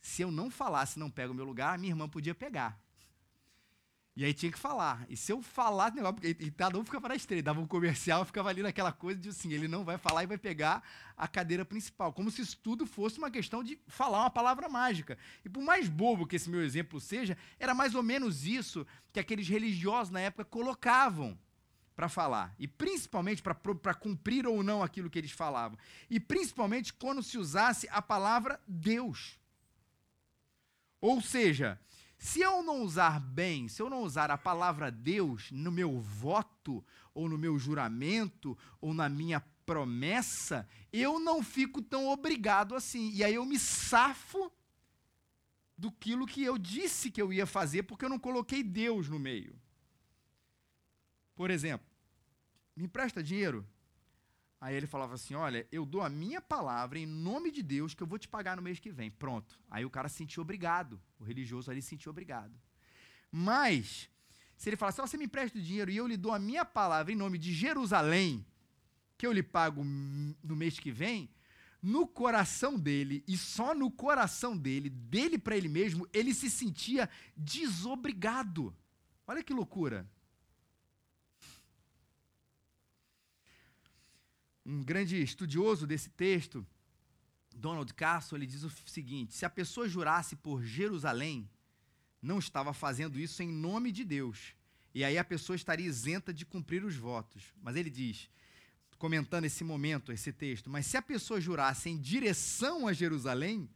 Se 0.00 0.22
eu 0.22 0.30
não 0.30 0.50
falasse, 0.50 0.98
não 0.98 1.10
pega 1.10 1.30
o 1.30 1.34
meu 1.34 1.44
lugar, 1.44 1.78
minha 1.78 1.92
irmã 1.92 2.08
podia 2.08 2.34
pegar. 2.34 2.80
E 4.20 4.24
aí 4.26 4.34
tinha 4.34 4.52
que 4.52 4.58
falar. 4.58 5.06
E 5.08 5.16
se 5.16 5.32
eu 5.32 5.40
falar, 5.40 5.94
negócio, 5.94 6.16
porque 6.16 6.36
e 6.44 6.50
cada 6.50 6.78
um 6.78 6.84
ficava 6.84 7.08
na 7.08 7.14
estrela, 7.14 7.42
dava 7.42 7.58
um 7.58 7.66
comercial, 7.66 8.22
ficava 8.26 8.50
ali 8.50 8.62
naquela 8.62 8.92
coisa 8.92 9.18
de 9.18 9.30
assim, 9.30 9.50
ele 9.50 9.66
não 9.66 9.82
vai 9.82 9.96
falar 9.96 10.24
e 10.24 10.26
vai 10.26 10.36
pegar 10.36 10.82
a 11.16 11.26
cadeira 11.26 11.64
principal. 11.64 12.12
Como 12.12 12.30
se 12.30 12.42
isso 12.42 12.58
tudo 12.62 12.84
fosse 12.84 13.16
uma 13.16 13.30
questão 13.30 13.64
de 13.64 13.80
falar 13.86 14.20
uma 14.20 14.28
palavra 14.28 14.68
mágica. 14.68 15.16
E 15.42 15.48
por 15.48 15.62
mais 15.62 15.88
bobo 15.88 16.26
que 16.26 16.36
esse 16.36 16.50
meu 16.50 16.62
exemplo 16.62 17.00
seja, 17.00 17.34
era 17.58 17.72
mais 17.72 17.94
ou 17.94 18.02
menos 18.02 18.44
isso 18.44 18.86
que 19.10 19.18
aqueles 19.18 19.48
religiosos 19.48 20.12
na 20.12 20.20
época 20.20 20.44
colocavam 20.44 21.38
para 21.96 22.06
falar. 22.06 22.54
E 22.58 22.68
principalmente 22.68 23.42
para 23.42 23.94
cumprir 23.94 24.46
ou 24.46 24.62
não 24.62 24.82
aquilo 24.82 25.08
que 25.08 25.18
eles 25.18 25.32
falavam. 25.32 25.78
E 26.10 26.20
principalmente 26.20 26.92
quando 26.92 27.22
se 27.22 27.38
usasse 27.38 27.88
a 27.90 28.02
palavra 28.02 28.60
Deus. 28.68 29.40
Ou 31.00 31.22
seja, 31.22 31.80
se 32.20 32.42
eu 32.42 32.62
não 32.62 32.82
usar 32.82 33.18
bem, 33.18 33.66
se 33.66 33.80
eu 33.80 33.88
não 33.88 34.02
usar 34.02 34.30
a 34.30 34.36
palavra 34.36 34.90
Deus 34.90 35.50
no 35.50 35.72
meu 35.72 35.98
voto, 35.98 36.84
ou 37.14 37.30
no 37.30 37.38
meu 37.38 37.58
juramento, 37.58 38.58
ou 38.78 38.92
na 38.92 39.08
minha 39.08 39.40
promessa, 39.64 40.68
eu 40.92 41.18
não 41.18 41.42
fico 41.42 41.80
tão 41.80 42.08
obrigado 42.08 42.74
assim. 42.74 43.10
E 43.12 43.24
aí 43.24 43.34
eu 43.34 43.46
me 43.46 43.58
safo 43.58 44.52
do 45.78 45.90
que 45.90 46.12
eu 46.42 46.58
disse 46.58 47.10
que 47.10 47.22
eu 47.22 47.32
ia 47.32 47.46
fazer, 47.46 47.84
porque 47.84 48.04
eu 48.04 48.10
não 48.10 48.18
coloquei 48.18 48.62
Deus 48.62 49.08
no 49.08 49.18
meio. 49.18 49.58
Por 51.34 51.50
exemplo, 51.50 51.86
me 52.76 52.84
empresta 52.84 53.22
dinheiro? 53.22 53.66
Aí 54.60 54.74
ele 54.74 54.86
falava 54.86 55.14
assim: 55.14 55.34
Olha, 55.34 55.66
eu 55.72 55.86
dou 55.86 56.02
a 56.02 56.10
minha 56.10 56.40
palavra 56.40 56.98
em 56.98 57.06
nome 57.06 57.50
de 57.50 57.62
Deus 57.62 57.94
que 57.94 58.02
eu 58.02 58.06
vou 58.06 58.18
te 58.18 58.28
pagar 58.28 58.56
no 58.56 58.62
mês 58.62 58.78
que 58.78 58.90
vem. 58.90 59.10
Pronto. 59.10 59.58
Aí 59.70 59.84
o 59.84 59.90
cara 59.90 60.08
se 60.08 60.16
sentiu 60.16 60.42
obrigado. 60.42 61.00
O 61.18 61.24
religioso 61.24 61.70
ali 61.70 61.80
se 61.80 61.88
sentiu 61.88 62.10
obrigado. 62.10 62.52
Mas, 63.32 64.10
se 64.56 64.68
ele 64.68 64.76
falasse: 64.76 65.00
Você 65.00 65.16
me 65.16 65.24
empresta 65.24 65.58
o 65.58 65.62
dinheiro 65.62 65.90
e 65.90 65.96
eu 65.96 66.06
lhe 66.06 66.16
dou 66.16 66.32
a 66.32 66.38
minha 66.38 66.64
palavra 66.64 67.10
em 67.10 67.16
nome 67.16 67.38
de 67.38 67.54
Jerusalém, 67.54 68.44
que 69.16 69.26
eu 69.26 69.32
lhe 69.32 69.42
pago 69.42 69.82
no 69.82 70.56
mês 70.56 70.78
que 70.78 70.90
vem, 70.90 71.30
no 71.82 72.06
coração 72.06 72.78
dele, 72.78 73.24
e 73.26 73.38
só 73.38 73.74
no 73.74 73.90
coração 73.90 74.54
dele, 74.54 74.90
dele 74.90 75.38
para 75.38 75.56
ele 75.56 75.68
mesmo, 75.68 76.06
ele 76.12 76.34
se 76.34 76.50
sentia 76.50 77.08
desobrigado. 77.34 78.76
Olha 79.26 79.42
que 79.42 79.54
loucura. 79.54 80.06
Um 84.64 84.82
grande 84.82 85.22
estudioso 85.22 85.86
desse 85.86 86.10
texto, 86.10 86.66
Donald 87.54 87.92
Carson, 87.94 88.36
ele 88.36 88.46
diz 88.46 88.62
o 88.62 88.70
seguinte: 88.86 89.34
se 89.34 89.44
a 89.44 89.50
pessoa 89.50 89.88
jurasse 89.88 90.36
por 90.36 90.62
Jerusalém, 90.62 91.48
não 92.22 92.38
estava 92.38 92.72
fazendo 92.72 93.18
isso 93.18 93.42
em 93.42 93.48
nome 93.48 93.90
de 93.90 94.04
Deus. 94.04 94.54
E 94.94 95.04
aí 95.04 95.16
a 95.16 95.24
pessoa 95.24 95.56
estaria 95.56 95.86
isenta 95.86 96.32
de 96.32 96.44
cumprir 96.44 96.84
os 96.84 96.96
votos. 96.96 97.44
Mas 97.62 97.76
ele 97.76 97.88
diz, 97.90 98.28
comentando 98.98 99.44
esse 99.44 99.64
momento, 99.64 100.12
esse 100.12 100.32
texto, 100.32 100.68
mas 100.68 100.86
se 100.86 100.96
a 100.96 101.02
pessoa 101.02 101.40
jurasse 101.40 101.88
em 101.88 101.96
direção 101.96 102.86
a 102.86 102.92
Jerusalém, 102.92 103.68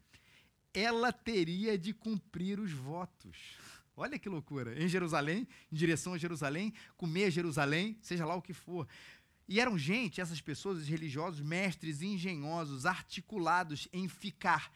ela 0.73 1.13
teria 1.13 1.79
de 1.79 1.95
cumprir 1.95 2.59
os 2.59 2.73
votos. 2.73 3.37
Olha 3.97 4.19
que 4.19 4.29
loucura. 4.29 4.79
Em 4.83 4.89
Jerusalém, 4.89 5.47
em 5.73 5.77
direção 5.77 6.15
a 6.15 6.19
Jerusalém, 6.19 6.75
comer 6.97 7.31
Jerusalém, 7.31 7.97
seja 8.03 8.27
lá 8.27 8.35
o 8.35 8.43
que 8.43 8.53
for. 8.53 8.89
E 9.47 9.61
eram 9.61 9.79
gente, 9.79 10.21
essas 10.21 10.41
pessoas, 10.41 10.79
os 10.79 10.89
religiosos, 10.89 11.41
mestres 11.41 12.01
engenhosos, 12.01 12.87
articulados 12.87 13.89
em 13.93 14.09
ficar 14.09 14.73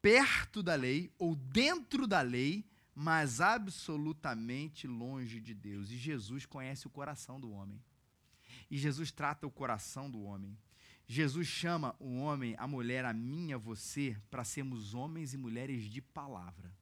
perto 0.00 0.62
da 0.62 0.74
lei 0.74 1.12
ou 1.18 1.36
dentro 1.36 2.06
da 2.06 2.20
lei, 2.20 2.64
mas 2.94 3.40
absolutamente 3.40 4.86
longe 4.86 5.40
de 5.40 5.54
Deus. 5.54 5.90
E 5.90 5.96
Jesus 5.96 6.46
conhece 6.46 6.86
o 6.86 6.90
coração 6.90 7.40
do 7.40 7.50
homem. 7.50 7.82
E 8.70 8.78
Jesus 8.78 9.10
trata 9.10 9.46
o 9.46 9.50
coração 9.50 10.10
do 10.10 10.22
homem. 10.22 10.58
Jesus 11.06 11.46
chama 11.46 11.94
o 11.98 12.16
homem, 12.16 12.54
a 12.58 12.66
mulher, 12.66 13.04
a 13.04 13.12
mim, 13.12 13.52
a 13.52 13.58
você, 13.58 14.16
para 14.30 14.44
sermos 14.44 14.94
homens 14.94 15.34
e 15.34 15.36
mulheres 15.36 15.84
de 15.84 16.00
palavra 16.00 16.72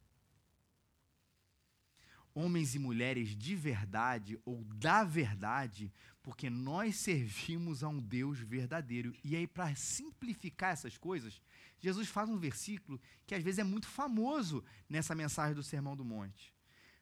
homens 2.34 2.74
e 2.74 2.78
mulheres 2.78 3.36
de 3.36 3.54
verdade 3.54 4.38
ou 4.44 4.64
da 4.64 5.04
verdade, 5.04 5.92
porque 6.22 6.48
nós 6.48 6.96
servimos 6.96 7.82
a 7.82 7.88
um 7.88 8.00
Deus 8.00 8.38
verdadeiro. 8.38 9.14
E 9.24 9.34
aí, 9.36 9.46
para 9.46 9.74
simplificar 9.74 10.72
essas 10.72 10.96
coisas, 10.96 11.40
Jesus 11.80 12.08
faz 12.08 12.28
um 12.28 12.38
versículo 12.38 13.00
que 13.26 13.34
às 13.34 13.42
vezes 13.42 13.58
é 13.58 13.64
muito 13.64 13.88
famoso 13.88 14.62
nessa 14.88 15.14
mensagem 15.14 15.54
do 15.54 15.62
Sermão 15.62 15.96
do 15.96 16.04
Monte. 16.04 16.52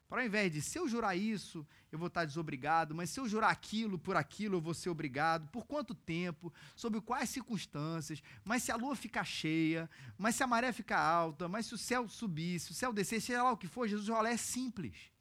Para 0.08 0.22
ao 0.22 0.26
invés 0.26 0.50
de, 0.50 0.62
se 0.62 0.78
eu 0.78 0.88
jurar 0.88 1.14
isso, 1.14 1.66
eu 1.92 1.98
vou 1.98 2.08
estar 2.08 2.24
desobrigado, 2.24 2.94
mas 2.94 3.10
se 3.10 3.20
eu 3.20 3.28
jurar 3.28 3.50
aquilo 3.50 3.98
por 3.98 4.16
aquilo, 4.16 4.56
eu 4.56 4.60
vou 4.60 4.72
ser 4.72 4.88
obrigado. 4.88 5.46
Por 5.48 5.66
quanto 5.66 5.94
tempo? 5.94 6.50
Sob 6.74 6.98
quais 7.02 7.28
circunstâncias? 7.28 8.22
Mas 8.42 8.62
se 8.62 8.72
a 8.72 8.76
lua 8.76 8.96
ficar 8.96 9.24
cheia? 9.24 9.90
Mas 10.16 10.34
se 10.34 10.42
a 10.42 10.46
maré 10.46 10.72
ficar 10.72 10.98
alta? 10.98 11.46
Mas 11.46 11.66
se 11.66 11.74
o 11.74 11.78
céu 11.78 12.08
subir? 12.08 12.58
Se 12.58 12.70
o 12.70 12.74
céu 12.74 12.90
descer? 12.90 13.20
Seja 13.20 13.42
lá 13.42 13.52
o 13.52 13.56
que 13.56 13.66
for, 13.66 13.86
Jesus 13.86 14.08
olha, 14.08 14.28
é 14.28 14.36
simples. 14.38 15.12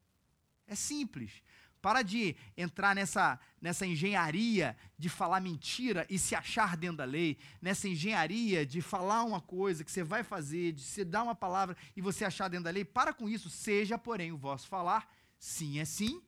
É 0.68 0.74
simples. 0.74 1.42
Para 1.80 2.02
de 2.02 2.36
entrar 2.56 2.94
nessa, 2.94 3.40
nessa 3.60 3.86
engenharia 3.86 4.76
de 4.98 5.08
falar 5.08 5.40
mentira 5.40 6.06
e 6.10 6.18
se 6.18 6.34
achar 6.34 6.76
dentro 6.76 6.98
da 6.98 7.04
lei, 7.04 7.38
nessa 7.62 7.88
engenharia 7.88 8.66
de 8.66 8.82
falar 8.82 9.22
uma 9.22 9.40
coisa 9.40 9.84
que 9.84 9.90
você 9.90 10.02
vai 10.02 10.22
fazer, 10.22 10.72
de 10.72 10.82
se 10.82 11.04
dar 11.04 11.22
uma 11.22 11.34
palavra 11.34 11.76
e 11.96 12.00
você 12.00 12.24
achar 12.24 12.48
dentro 12.48 12.64
da 12.64 12.70
lei. 12.70 12.84
Para 12.84 13.12
com 13.12 13.28
isso, 13.28 13.48
seja, 13.48 13.96
porém, 13.96 14.32
o 14.32 14.36
vosso 14.36 14.68
falar 14.68 15.10
sim 15.38 15.78
é 15.78 15.84
sim 15.84 16.20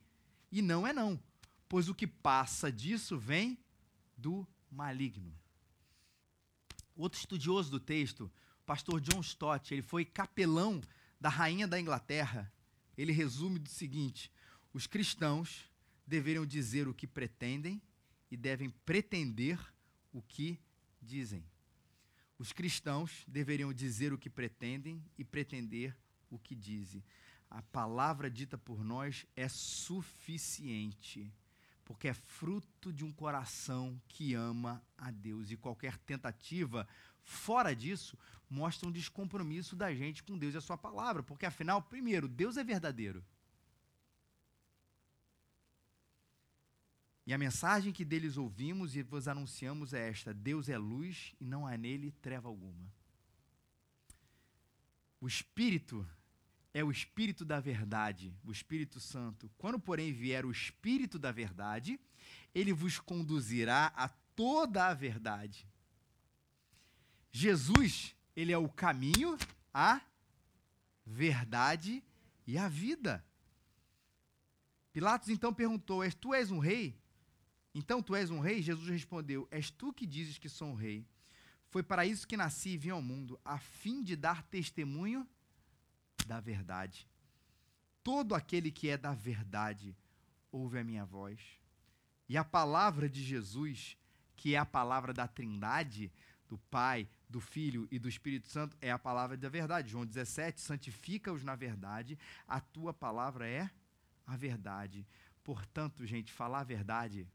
e 0.50 0.62
não 0.62 0.86
é 0.86 0.92
não, 0.92 1.20
pois 1.68 1.88
o 1.88 1.94
que 1.94 2.06
passa 2.06 2.70
disso 2.70 3.18
vem 3.18 3.58
do 4.16 4.46
maligno. 4.70 5.36
Outro 6.96 7.18
estudioso 7.18 7.70
do 7.70 7.80
texto, 7.80 8.30
o 8.60 8.64
pastor 8.64 9.00
John 9.00 9.20
Stott, 9.20 9.74
ele 9.74 9.82
foi 9.82 10.04
capelão 10.04 10.80
da 11.20 11.28
rainha 11.28 11.66
da 11.66 11.78
Inglaterra 11.78 12.52
ele 13.00 13.12
resume 13.12 13.58
do 13.58 13.68
seguinte: 13.68 14.30
os 14.72 14.86
cristãos 14.86 15.70
deveriam 16.06 16.44
dizer 16.44 16.86
o 16.86 16.94
que 16.94 17.06
pretendem 17.06 17.80
e 18.30 18.36
devem 18.36 18.70
pretender 18.84 19.58
o 20.12 20.20
que 20.20 20.60
dizem. 21.00 21.44
Os 22.38 22.52
cristãos 22.52 23.24
deveriam 23.26 23.72
dizer 23.72 24.12
o 24.12 24.18
que 24.18 24.30
pretendem 24.30 25.02
e 25.16 25.24
pretender 25.24 25.96
o 26.30 26.38
que 26.38 26.54
dizem. 26.54 27.04
A 27.48 27.62
palavra 27.62 28.30
dita 28.30 28.56
por 28.56 28.84
nós 28.84 29.26
é 29.34 29.48
suficiente, 29.48 31.32
porque 31.84 32.08
é 32.08 32.14
fruto 32.14 32.92
de 32.92 33.04
um 33.04 33.12
coração 33.12 34.00
que 34.08 34.34
ama 34.34 34.82
a 34.96 35.10
Deus. 35.10 35.50
E 35.50 35.56
qualquer 35.56 35.98
tentativa 35.98 36.86
fora 37.30 37.74
disso 37.74 38.18
mostra 38.48 38.88
um 38.88 38.92
descompromisso 38.92 39.76
da 39.76 39.94
gente 39.94 40.22
com 40.22 40.36
Deus 40.36 40.54
e 40.54 40.58
a 40.58 40.60
sua 40.60 40.76
palavra, 40.76 41.22
porque 41.22 41.46
afinal, 41.46 41.80
primeiro, 41.80 42.26
Deus 42.26 42.56
é 42.56 42.64
verdadeiro. 42.64 43.24
E 47.24 47.32
a 47.32 47.38
mensagem 47.38 47.92
que 47.92 48.04
deles 48.04 48.36
ouvimos 48.36 48.96
e 48.96 49.02
vos 49.02 49.28
anunciamos 49.28 49.94
é 49.94 50.08
esta: 50.08 50.34
Deus 50.34 50.68
é 50.68 50.76
luz 50.76 51.32
e 51.40 51.46
não 51.46 51.64
há 51.64 51.76
nele 51.76 52.10
treva 52.20 52.48
alguma. 52.48 52.92
O 55.20 55.28
Espírito 55.28 56.04
é 56.74 56.82
o 56.82 56.90
Espírito 56.90 57.44
da 57.44 57.60
verdade, 57.60 58.34
o 58.42 58.50
Espírito 58.50 58.98
Santo. 58.98 59.48
Quando, 59.56 59.78
porém, 59.78 60.12
vier 60.12 60.44
o 60.44 60.50
Espírito 60.50 61.18
da 61.18 61.30
verdade, 61.30 62.00
ele 62.52 62.72
vos 62.72 62.98
conduzirá 62.98 63.92
a 63.94 64.08
toda 64.08 64.86
a 64.86 64.94
verdade. 64.94 65.69
Jesus 67.32 68.14
ele 68.34 68.52
é 68.52 68.58
o 68.58 68.68
caminho, 68.68 69.36
a 69.72 70.00
verdade 71.04 72.02
e 72.46 72.56
a 72.56 72.68
vida. 72.68 73.24
Pilatos 74.92 75.28
então 75.28 75.52
perguntou: 75.52 76.02
És 76.02 76.14
tu 76.14 76.34
és 76.34 76.50
um 76.50 76.58
rei? 76.58 76.98
Então 77.74 78.02
tu 78.02 78.14
és 78.14 78.30
um 78.30 78.40
rei? 78.40 78.62
Jesus 78.62 78.88
respondeu: 78.88 79.46
És 79.50 79.70
tu 79.70 79.92
que 79.92 80.06
dizes 80.06 80.38
que 80.38 80.48
sou 80.48 80.68
um 80.68 80.74
rei. 80.74 81.06
Foi 81.68 81.82
para 81.82 82.04
isso 82.04 82.26
que 82.26 82.36
nasci 82.36 82.70
e 82.70 82.76
vim 82.76 82.90
ao 82.90 83.00
mundo, 83.00 83.38
a 83.44 83.58
fim 83.58 84.02
de 84.02 84.16
dar 84.16 84.42
testemunho 84.42 85.26
da 86.26 86.40
verdade. 86.40 87.06
Todo 88.02 88.34
aquele 88.34 88.72
que 88.72 88.88
é 88.88 88.96
da 88.96 89.14
verdade 89.14 89.96
ouve 90.50 90.78
a 90.78 90.84
minha 90.84 91.04
voz. 91.04 91.40
E 92.28 92.36
a 92.36 92.44
palavra 92.44 93.08
de 93.08 93.22
Jesus, 93.22 93.96
que 94.36 94.54
é 94.54 94.58
a 94.58 94.66
palavra 94.66 95.12
da 95.12 95.28
Trindade, 95.28 96.10
do 96.50 96.58
Pai, 96.58 97.08
do 97.28 97.40
Filho 97.40 97.86
e 97.92 97.98
do 97.98 98.08
Espírito 98.08 98.48
Santo 98.48 98.76
é 98.80 98.90
a 98.90 98.98
palavra 98.98 99.36
da 99.36 99.48
verdade. 99.48 99.92
João 99.92 100.04
17, 100.04 100.60
santifica-os 100.60 101.44
na 101.44 101.54
verdade, 101.54 102.18
a 102.46 102.60
tua 102.60 102.92
palavra 102.92 103.48
é 103.48 103.70
a 104.26 104.36
verdade. 104.36 105.06
Portanto, 105.44 106.04
gente, 106.04 106.32
falar 106.32 106.60
a 106.60 106.64
verdade 106.64 107.26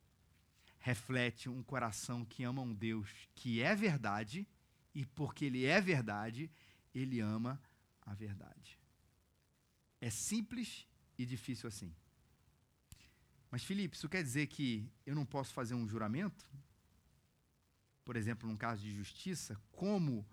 reflete 0.79 1.49
um 1.49 1.63
coração 1.63 2.25
que 2.25 2.43
ama 2.43 2.61
um 2.61 2.73
Deus 2.73 3.09
que 3.33 3.61
é 3.61 3.73
verdade, 3.73 4.45
e 4.93 5.05
porque 5.05 5.45
ele 5.45 5.65
é 5.65 5.79
verdade, 5.79 6.51
ele 6.93 7.21
ama 7.21 7.59
a 8.01 8.13
verdade. 8.13 8.77
É 9.99 10.09
simples 10.09 10.85
e 11.17 11.25
difícil 11.25 11.67
assim. 11.67 11.95
Mas, 13.49 13.63
Felipe, 13.63 13.95
isso 13.95 14.09
quer 14.09 14.21
dizer 14.21 14.47
que 14.47 14.91
eu 15.05 15.15
não 15.15 15.25
posso 15.25 15.53
fazer 15.53 15.73
um 15.73 15.87
juramento? 15.87 16.45
Por 18.05 18.15
exemplo, 18.15 18.47
num 18.47 18.55
caso 18.55 18.81
de 18.81 18.95
justiça, 18.95 19.59
como 19.71 20.25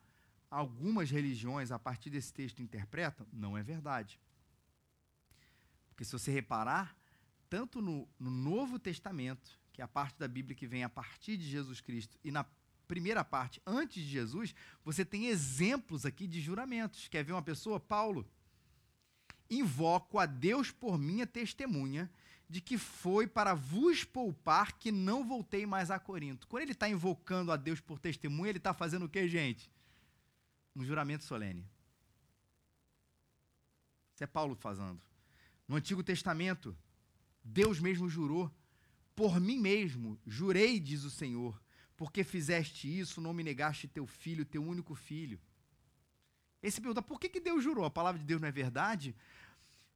algumas 0.51 1.11
religiões, 1.11 1.73
a 1.73 1.79
partir 1.79 2.11
desse 2.11 2.33
texto, 2.33 2.63
interpretam? 2.63 3.27
Não 3.33 3.57
é 3.57 3.63
verdade. 3.63 4.21
Porque 5.89 6.05
se 6.05 6.13
você 6.13 6.31
reparar, 6.31 6.95
tanto 7.49 7.81
no, 7.81 8.07
no 8.19 8.31
Novo 8.31 8.79
Testamento 8.79 9.59
que 9.73 9.81
é 9.81 9.85
a 9.85 9.89
parte 9.89 10.19
da 10.19 10.29
Bíblia 10.29 10.55
que 10.55 10.67
vem 10.67 10.85
a 10.85 10.89
partir 10.89 11.39
de 11.39 11.49
Jesus 11.49 11.81
Cristo, 11.81 12.19
e 12.23 12.31
na 12.31 12.45
primeira 12.87 13.25
parte, 13.25 13.61
antes 13.67 14.05
de 14.05 14.11
Jesus, 14.11 14.55
você 14.85 15.03
tem 15.03 15.29
exemplos 15.29 16.05
aqui 16.05 16.27
de 16.27 16.43
juramentos. 16.43 17.09
Quer 17.09 17.25
ver 17.25 17.33
uma 17.33 17.43
pessoa? 17.43 17.81
Paulo. 17.81 18.29
Invoco 19.49 20.19
a 20.19 20.27
Deus 20.27 20.71
por 20.71 20.99
minha 20.99 21.27
testemunha 21.27 22.11
de 22.53 22.61
que 22.61 22.77
foi 22.77 23.27
para 23.27 23.55
vos 23.55 24.05
poupar 24.05 24.79
que 24.79 24.93
não 24.93 25.27
voltei 25.27 25.65
mais 25.65 25.91
a 25.91 25.99
Corinto. 25.99 26.47
Quando 26.47 26.65
ele 26.65 26.73
está 26.73 26.87
invocando 26.87 27.51
a 27.51 27.57
Deus 27.57 27.81
por 27.81 27.99
testemunha, 27.99 28.51
ele 28.51 28.59
está 28.59 28.75
fazendo 28.75 29.07
o 29.07 29.09
que, 29.09 29.27
gente? 29.27 29.71
Um 30.77 30.85
juramento 30.85 31.25
solene. 31.25 31.67
Isso 34.15 34.23
é 34.23 34.27
Paulo 34.27 34.55
fazendo. 34.55 35.01
No 35.67 35.77
Antigo 35.77 36.03
Testamento, 36.03 36.77
Deus 37.43 37.81
mesmo 37.81 38.07
jurou 38.07 38.53
por 39.17 39.41
mim 39.41 39.59
mesmo 39.59 40.21
jurei, 40.27 40.79
diz 40.79 41.05
o 41.05 41.11
Senhor, 41.11 41.59
porque 41.97 42.23
fizeste 42.23 42.87
isso, 42.87 43.19
não 43.19 43.33
me 43.33 43.43
negaste 43.43 43.89
teu 43.89 44.07
filho, 44.07 44.45
teu 44.45 44.63
único 44.63 44.95
filho. 44.95 45.41
Esse 46.63 46.83
pergunta, 46.83 47.01
por 47.01 47.19
que, 47.19 47.31
que 47.31 47.41
Deus 47.41 47.65
jurou? 47.65 47.87
A 47.87 47.91
palavra 47.91 48.19
de 48.21 48.27
Deus 48.27 48.43
não 48.43 48.49
é 48.49 48.53
verdade? 48.53 49.17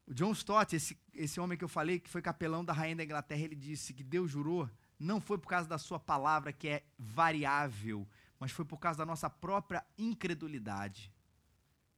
O 0.07 0.15
John 0.15 0.33
Stott, 0.33 0.75
esse, 0.75 0.97
esse 1.15 1.41
homem 1.41 1.59
que 1.59 1.65
eu 1.65 1.69
falei, 1.69 1.99
que 1.99 2.09
foi 2.09 2.23
capelão 2.23 2.65
da 2.65 2.73
rainha 2.73 2.97
da 2.97 3.05
Inglaterra, 3.05 3.43
ele 3.43 3.57
disse 3.57 3.93
que 3.93 4.05
Deus 4.05 4.31
jurou 4.31 4.71
não 4.99 5.21
foi 5.21 5.39
por 5.39 5.49
causa 5.49 5.69
da 5.69 5.79
sua 5.79 5.99
palavra, 5.99 6.53
que 6.53 6.69
é 6.69 6.83
variável, 6.99 8.09
mas 8.39 8.51
foi 8.51 8.65
por 8.65 8.79
causa 8.79 8.99
da 8.99 9.07
nossa 9.07 9.29
própria 9.29 9.85
incredulidade. 9.99 11.13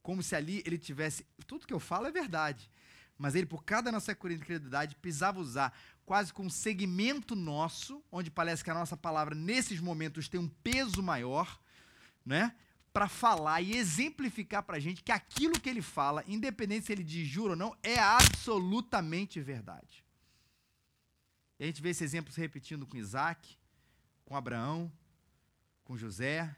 Como 0.03 0.23
se 0.23 0.35
ali 0.35 0.63
ele 0.67 0.79
tivesse. 0.79 1.27
Tudo 1.47 1.67
que 1.67 1.75
eu 1.75 1.81
falo 1.81 2.07
é 2.07 2.11
verdade. 2.11 2.71
Mas 3.17 3.35
ele, 3.35 3.47
por 3.47 3.65
causa 3.65 3.85
da 3.85 3.93
nossa 3.93 4.13
incredulidade, 4.13 4.95
precisava 4.97 5.41
usar 5.41 5.77
quase 6.07 6.33
com 6.33 6.45
um 6.45 6.51
segmento 6.51 7.35
nosso, 7.35 8.03
onde 8.11 8.31
parece 8.31 8.63
que 8.63 8.71
a 8.71 8.75
nossa 8.75 8.97
palavra 8.97 9.35
nesses 9.35 9.81
momentos 9.81 10.29
tem 10.29 10.39
um 10.39 10.49
peso 10.49 11.03
maior, 11.03 11.61
né? 12.25 12.55
Para 12.99 13.07
falar 13.07 13.63
e 13.63 13.77
exemplificar 13.77 14.61
para 14.65 14.77
a 14.77 14.81
gente 14.81 15.05
que 15.05 15.13
aquilo 15.13 15.61
que 15.61 15.69
ele 15.69 15.81
fala, 15.81 16.25
independente 16.27 16.87
se 16.87 16.91
ele 16.91 17.05
diz 17.05 17.29
juro 17.29 17.51
ou 17.51 17.57
não, 17.57 17.79
é 17.81 17.97
absolutamente 17.97 19.41
verdade. 19.41 20.05
E 21.61 21.63
a 21.63 21.67
gente 21.69 21.81
vê 21.81 21.91
esse 21.91 22.03
exemplo 22.03 22.33
se 22.33 22.41
repetindo 22.41 22.85
com 22.89 22.97
Isaac, 22.97 23.57
com 24.25 24.35
Abraão, 24.35 24.93
com 25.85 25.97
José, 25.97 26.53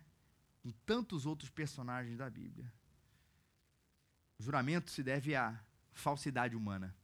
com 0.62 0.70
tantos 0.86 1.26
outros 1.26 1.50
personagens 1.50 2.16
da 2.16 2.30
Bíblia. 2.30 2.72
O 4.38 4.42
juramento 4.42 4.90
se 4.90 5.02
deve 5.02 5.36
à 5.36 5.62
falsidade 5.92 6.56
humana. 6.56 6.96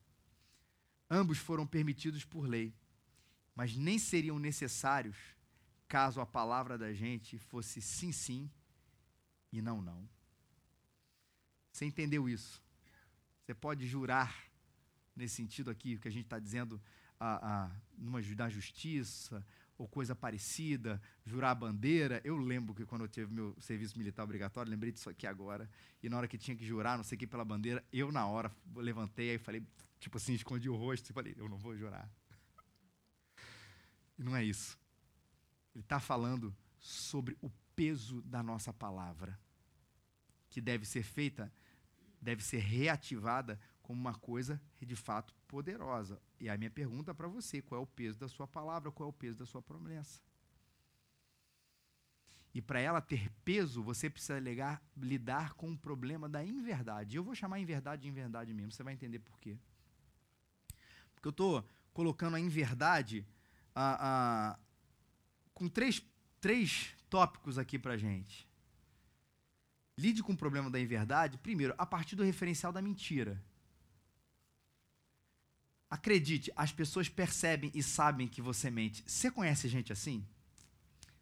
Ambos 1.10 1.36
foram 1.36 1.66
permitidos 1.66 2.24
por 2.24 2.46
lei, 2.46 2.74
mas 3.54 3.76
nem 3.76 3.98
seriam 3.98 4.38
necessários 4.38 5.18
caso 5.86 6.22
a 6.22 6.26
palavra 6.26 6.78
da 6.78 6.90
gente 6.94 7.38
fosse 7.38 7.82
sim, 7.82 8.12
sim 8.12 8.50
e 9.52 9.62
não, 9.62 9.80
não. 9.80 10.08
Você 11.72 11.84
entendeu 11.84 12.28
isso? 12.28 12.62
Você 13.44 13.54
pode 13.54 13.86
jurar 13.86 14.44
nesse 15.14 15.36
sentido 15.36 15.70
aqui, 15.70 15.98
que 15.98 16.08
a 16.08 16.10
gente 16.10 16.24
está 16.24 16.38
dizendo 16.38 16.80
a, 17.18 17.64
a, 17.64 17.70
numa, 17.96 18.20
na 18.20 18.48
justiça 18.48 19.44
ou 19.78 19.86
coisa 19.86 20.14
parecida, 20.14 21.00
jurar 21.24 21.50
a 21.50 21.54
bandeira. 21.54 22.20
Eu 22.24 22.36
lembro 22.36 22.74
que 22.74 22.84
quando 22.84 23.02
eu 23.02 23.08
tive 23.08 23.32
meu 23.32 23.54
serviço 23.60 23.98
militar 23.98 24.24
obrigatório, 24.24 24.70
lembrei 24.70 24.90
disso 24.90 25.10
aqui 25.10 25.26
agora, 25.26 25.68
e 26.02 26.08
na 26.08 26.16
hora 26.16 26.28
que 26.28 26.38
tinha 26.38 26.56
que 26.56 26.64
jurar, 26.64 26.96
não 26.96 27.04
sei 27.04 27.16
o 27.16 27.18
que, 27.18 27.26
pela 27.26 27.44
bandeira, 27.44 27.84
eu 27.92 28.10
na 28.10 28.26
hora 28.26 28.50
levantei 28.74 29.34
e 29.34 29.38
falei, 29.38 29.62
Tipo 29.98 30.18
assim, 30.18 30.34
escondi 30.34 30.68
o 30.68 30.76
rosto 30.76 31.10
e 31.10 31.12
falei, 31.12 31.34
eu 31.36 31.48
não 31.48 31.58
vou 31.58 31.76
jurar. 31.76 32.10
E 34.18 34.22
não 34.22 34.36
é 34.36 34.44
isso. 34.44 34.78
Ele 35.74 35.82
está 35.82 36.00
falando 36.00 36.54
sobre 36.78 37.36
o 37.42 37.50
peso 37.76 38.20
da 38.22 38.42
nossa 38.42 38.72
palavra, 38.72 39.38
que 40.50 40.60
deve 40.60 40.84
ser 40.84 41.04
feita, 41.04 41.52
deve 42.20 42.42
ser 42.42 42.58
reativada 42.58 43.60
como 43.82 44.00
uma 44.00 44.14
coisa 44.14 44.60
de 44.80 44.96
fato 44.96 45.32
poderosa. 45.46 46.20
E 46.40 46.48
a 46.48 46.56
minha 46.56 46.70
pergunta 46.70 47.14
para 47.14 47.28
você: 47.28 47.62
qual 47.62 47.80
é 47.80 47.84
o 47.84 47.86
peso 47.86 48.18
da 48.18 48.28
sua 48.28 48.48
palavra? 48.48 48.90
Qual 48.90 49.08
é 49.08 49.10
o 49.10 49.12
peso 49.12 49.38
da 49.38 49.46
sua 49.46 49.62
promessa? 49.62 50.20
E 52.54 52.62
para 52.62 52.80
ela 52.80 53.02
ter 53.02 53.30
peso, 53.44 53.82
você 53.82 54.08
precisa 54.08 54.40
ligar, 54.40 54.82
lidar 54.96 55.52
com 55.52 55.70
o 55.70 55.78
problema 55.78 56.26
da 56.26 56.42
inverdade. 56.42 57.16
Eu 57.16 57.22
vou 57.22 57.34
chamar 57.34 57.60
inverdade 57.60 58.02
de 58.02 58.08
inverdade 58.08 58.52
mesmo, 58.54 58.72
você 58.72 58.82
vai 58.82 58.94
entender 58.94 59.18
por 59.18 59.38
quê 59.38 59.58
que 61.26 61.28
eu 61.28 61.30
estou 61.30 61.68
colocando 61.92 62.36
em 62.36 62.48
verdade 62.48 63.26
com 65.52 65.68
três, 65.68 66.00
três 66.40 66.95
tópicos 67.08 67.58
aqui 67.58 67.78
para 67.78 67.96
gente. 67.96 68.48
Lide 69.98 70.22
com 70.22 70.32
o 70.32 70.36
problema 70.36 70.70
da 70.70 70.78
inverdade, 70.78 71.38
primeiro, 71.38 71.74
a 71.78 71.86
partir 71.86 72.16
do 72.16 72.22
referencial 72.22 72.72
da 72.72 72.82
mentira. 72.82 73.42
Acredite, 75.88 76.52
as 76.56 76.72
pessoas 76.72 77.08
percebem 77.08 77.70
e 77.74 77.82
sabem 77.82 78.28
que 78.28 78.42
você 78.42 78.70
mente. 78.70 79.04
Você 79.06 79.30
conhece 79.30 79.68
gente 79.68 79.92
assim? 79.92 80.26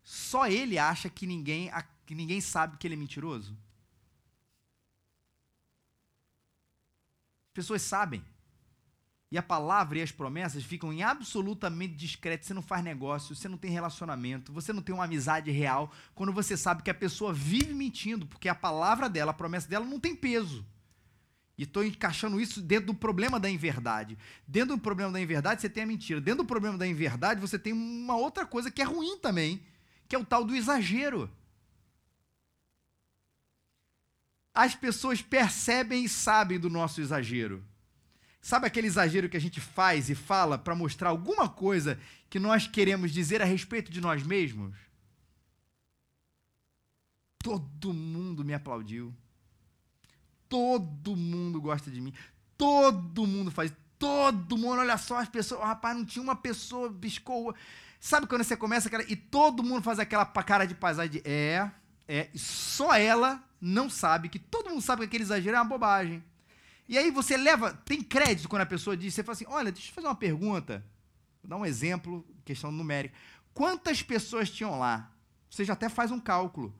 Só 0.03 0.47
ele 0.47 0.79
acha 0.79 1.09
que 1.09 1.27
ninguém, 1.27 1.71
que 2.05 2.15
ninguém 2.15 2.41
sabe 2.41 2.77
que 2.77 2.87
ele 2.87 2.95
é 2.95 2.99
mentiroso? 2.99 3.57
Pessoas 7.53 7.83
sabem. 7.83 8.25
E 9.35 9.37
a 9.39 9.43
palavra 9.43 9.99
e 9.99 10.03
as 10.03 10.13
promessas 10.13 10.63
ficam 10.63 10.93
em 10.93 11.03
absolutamente 11.03 11.97
discreto. 11.97 12.47
Você 12.47 12.55
não 12.55 12.63
faz 12.63 12.85
negócio, 12.85 13.35
você 13.35 13.49
não 13.49 13.59
tem 13.59 13.69
relacionamento, 13.69 14.53
você 14.53 14.73
não 14.73 14.81
tem 14.81 14.95
uma 14.95 15.07
amizade 15.07 15.51
real 15.51 15.93
quando 16.15 16.33
você 16.33 16.57
sabe 16.57 16.85
que 16.85 16.91
a 16.91 16.95
pessoa 16.95 17.33
vive 17.33 17.75
mentindo, 17.75 18.27
porque 18.27 18.49
a 18.49 18.55
palavra 18.55 19.09
dela, 19.09 19.33
a 19.33 19.35
promessa 19.35 19.69
dela 19.69 19.85
não 19.85 19.99
tem 19.99 20.15
peso. 20.15 20.65
E 21.59 21.65
estou 21.65 21.85
encaixando 21.85 22.41
isso 22.41 22.63
dentro 22.63 22.87
do 22.87 22.95
problema 22.95 23.41
da 23.41 23.51
inverdade. 23.51 24.17
Dentro 24.47 24.77
do 24.77 24.81
problema 24.81 25.11
da 25.11 25.21
inverdade, 25.21 25.63
você 25.63 25.69
tem 25.69 25.83
a 25.83 25.87
mentira. 25.87 26.21
Dentro 26.21 26.45
do 26.45 26.47
problema 26.47 26.79
da 26.79 26.87
inverdade, 26.87 27.41
você 27.41 27.59
tem 27.59 27.73
uma 27.73 28.17
outra 28.17 28.47
coisa 28.47 28.71
que 28.71 28.83
é 28.83 28.85
ruim 28.85 29.19
também, 29.19 29.61
que 30.07 30.15
é 30.15 30.19
o 30.19 30.25
tal 30.25 30.45
do 30.45 30.55
exagero. 30.55 31.29
As 34.55 34.77
pessoas 34.77 35.21
percebem 35.21 36.05
e 36.05 36.09
sabem 36.09 36.61
do 36.61 36.71
nosso 36.71 37.01
exagero. 37.01 37.65
Sabe 38.45 38.67
aquele 38.67 38.87
exagero 38.87 39.27
que 39.27 39.39
a 39.39 39.41
gente 39.41 39.59
faz 39.59 40.11
e 40.11 40.15
fala 40.15 40.59
para 40.59 40.75
mostrar 40.75 41.09
alguma 41.09 41.49
coisa 41.49 41.99
que 42.29 42.39
nós 42.39 42.67
queremos 42.67 43.11
dizer 43.11 43.41
a 43.41 43.45
respeito 43.47 43.91
de 43.91 44.03
nós 44.03 44.23
mesmos? 44.23 44.77
Todo 47.39 47.95
mundo 47.95 48.45
me 48.45 48.53
aplaudiu. 48.53 49.15
Todo 50.47 51.17
mundo 51.17 51.59
gosta 51.59 51.91
de 51.91 52.03
mim. 52.03 52.13
Todo 52.59 53.27
mundo 53.27 53.51
faz. 53.51 53.73
Todo 53.99 54.59
mundo, 54.59 54.81
olha 54.81 54.99
só, 54.99 55.21
as 55.21 55.29
pessoas. 55.31 55.63
Oh, 55.63 55.65
rapaz, 55.65 55.97
não 55.97 56.05
tinha 56.05 56.23
uma 56.23 56.37
pessoa, 56.37 56.93
piscou. 56.93 57.55
Sabe 57.99 58.27
quando 58.27 58.45
você 58.45 58.59
começa 58.59 58.89
aquela. 58.89 59.05
E 59.05 59.17
todo 59.17 59.63
mundo 59.63 59.83
faz 59.83 59.99
aquela 59.99 60.27
cara 60.27 60.67
de 60.67 60.75
paisagem. 60.75 61.23
É, 61.25 61.71
é. 62.07 62.29
Só 62.35 62.93
ela 62.95 63.43
não 63.59 63.89
sabe 63.89 64.29
que 64.29 64.39
todo 64.39 64.69
mundo 64.69 64.83
sabe 64.83 65.01
que 65.01 65.07
aquele 65.07 65.25
exagero 65.25 65.57
é 65.57 65.61
uma 65.61 65.65
bobagem. 65.65 66.23
E 66.89 66.99
aí 66.99 67.11
você 67.11 67.37
leva, 67.37 67.73
tem 67.73 68.03
crédito 68.03 68.49
quando 68.49 68.63
a 68.63 68.67
pessoa 68.67 68.97
diz, 68.97 69.15
você 69.15 69.23
fala 69.23 69.35
assim, 69.35 69.47
olha, 69.49 69.73
deixa 69.73 69.91
eu 69.91 69.95
fazer 69.95 70.07
uma 70.07 70.15
pergunta, 70.15 70.85
vou 71.43 71.49
dar 71.49 71.57
um 71.57 71.67
exemplo, 71.67 72.27
questão 72.45 72.71
numérica. 72.71 73.15
Quantas 73.53 74.03
pessoas 74.03 74.51
tinham 74.51 74.79
lá? 74.79 75.13
Você 75.49 75.65
já 75.65 75.73
até 75.73 75.89
faz 75.89 76.11
um 76.11 76.21
cálculo. 76.21 76.75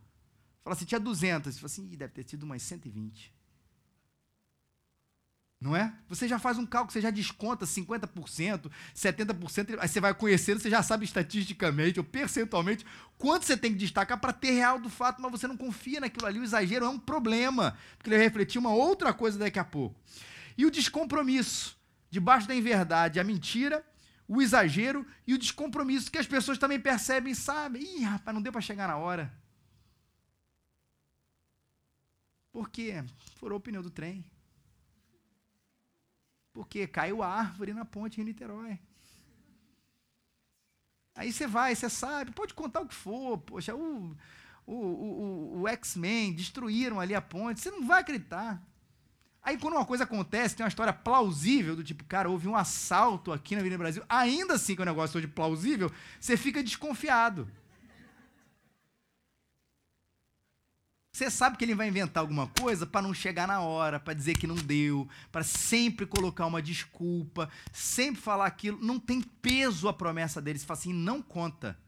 Fala 0.63 0.75
assim, 0.75 0.85
tinha 0.85 1.01
200. 1.01 1.55
Você 1.55 1.61
fala 1.61 1.67
assim, 1.67 1.87
deve 1.97 2.13
ter 2.13 2.29
sido 2.29 2.43
umas 2.45 2.63
120. 2.63 3.34
Não 5.65 5.75
é? 5.75 5.95
Você 6.11 6.29
já 6.29 6.39
faz 6.39 6.59
um 6.59 6.67
cálculo, 6.67 6.93
você 6.93 7.01
já 7.01 7.09
desconta 7.09 7.65
50%, 7.65 8.71
70%, 8.95 9.79
aí 9.81 9.89
você 9.89 9.99
vai 9.99 10.13
conhecendo, 10.13 10.61
você 10.61 10.69
já 10.69 10.83
sabe 10.83 11.07
estatisticamente 11.07 11.99
ou 11.99 12.05
percentualmente 12.05 12.85
quanto 13.17 13.47
você 13.47 13.57
tem 13.57 13.73
que 13.73 13.79
destacar 13.79 14.21
para 14.21 14.31
ter 14.31 14.51
real 14.51 14.79
do 14.79 14.91
fato, 14.91 15.23
mas 15.23 15.31
você 15.31 15.47
não 15.47 15.57
confia 15.57 16.01
naquilo 16.01 16.27
ali. 16.27 16.39
O 16.39 16.45
exagero 16.45 16.85
é 16.85 16.89
um 16.91 16.99
problema, 16.99 17.79
porque 17.97 18.11
ele 18.11 18.19
vai 18.19 18.27
refletir 18.27 18.59
uma 18.59 18.75
outra 18.75 19.15
coisa 19.15 19.39
daqui 19.39 19.59
a 19.59 19.65
pouco. 19.65 19.99
E 20.55 20.67
o 20.67 20.71
descompromisso, 20.71 21.79
debaixo 22.11 22.47
da 22.47 22.55
inverdade, 22.55 23.19
a 23.19 23.25
mentira, 23.25 23.83
o 24.29 24.43
exagero 24.43 25.07
e 25.27 25.33
o 25.33 25.39
descompromisso, 25.39 26.11
que 26.13 26.19
as 26.19 26.27
pessoas 26.27 26.59
também 26.59 26.79
percebem 26.79 27.33
sabem. 27.33 27.83
Ih, 27.83 28.05
rapaz, 28.05 28.35
não 28.35 28.43
deu 28.43 28.53
para 28.53 28.61
chegar 28.61 28.87
na 28.87 28.99
hora. 28.99 29.33
Por 32.53 32.69
quê? 32.69 33.03
Furou 33.37 33.57
o 33.57 33.63
pneu 33.63 33.83
do 33.83 33.89
trem. 33.89 34.23
Porque 36.55 36.87
caiu 36.87 37.23
a 37.23 37.29
árvore 37.29 37.75
na 37.75 37.85
ponte 37.85 38.21
em 38.21 38.25
Niterói. 38.25 38.79
Aí 41.17 41.33
você 41.33 41.47
vai, 41.47 41.75
você 41.75 41.91
sabe, 41.91 42.31
pode 42.31 42.55
contar 42.55 42.81
o 42.81 42.87
que 42.87 42.95
for. 42.95 43.39
Poxa, 43.39 43.75
o, 43.75 44.17
o, 44.65 44.75
o, 44.75 45.61
o 45.61 45.69
X-Men 45.69 46.33
destruíram 46.33 47.01
ali 47.01 47.15
a 47.15 47.21
ponte, 47.21 47.61
você 47.61 47.71
não 47.71 47.85
vai 47.87 48.01
acreditar. 48.01 48.63
Aí 49.43 49.59
quando 49.59 49.75
uma 49.75 49.85
coisa 49.85 50.05
acontece, 50.05 50.57
tem 50.57 50.65
uma 50.65 50.69
história 50.69 50.93
plausível, 50.93 51.77
do 51.77 51.85
tipo, 51.85 52.05
cara, 52.05 52.31
houve 52.31 52.49
um 52.49 52.57
assalto 52.57 53.33
aqui 53.33 53.55
na 53.55 53.61
Avenida 53.61 53.79
Brasil, 53.79 54.03
ainda 54.09 54.55
assim 54.55 54.75
que 54.75 54.81
o 54.81 54.87
negócio 54.87 55.21
de 55.21 55.29
plausível, 55.29 55.93
você 56.19 56.37
fica 56.37 56.63
desconfiado. 56.63 57.47
Você 61.15 61.31
sabe 61.31 61.57
que 61.57 61.65
ele 61.65 61.77
vai 61.77 61.87
inventar 61.87 62.23
alguma 62.23 62.49
coisa 62.49 62.85
para 62.85 63.01
não 63.01 63.15
chegar 63.15 63.47
na 63.47 63.61
hora, 63.61 64.01
para 64.01 64.15
dizer 64.15 64.37
que 64.37 64.49
não 64.49 64.57
deu, 64.57 65.09
para 65.31 65.45
sempre 65.45 66.07
colocar 66.07 66.45
uma 66.45 66.61
desculpa, 66.61 67.49
sempre 67.73 68.21
falar 68.21 68.47
aquilo. 68.47 68.81
Não 68.85 68.99
tem 68.99 69.21
peso 69.21 69.87
a 69.87 69.93
promessa 69.93 70.43
dele. 70.43 70.59
Você 70.59 70.67
fala 70.67 70.81
assim, 70.81 70.93
não 70.93 71.23
conta. 71.23 71.79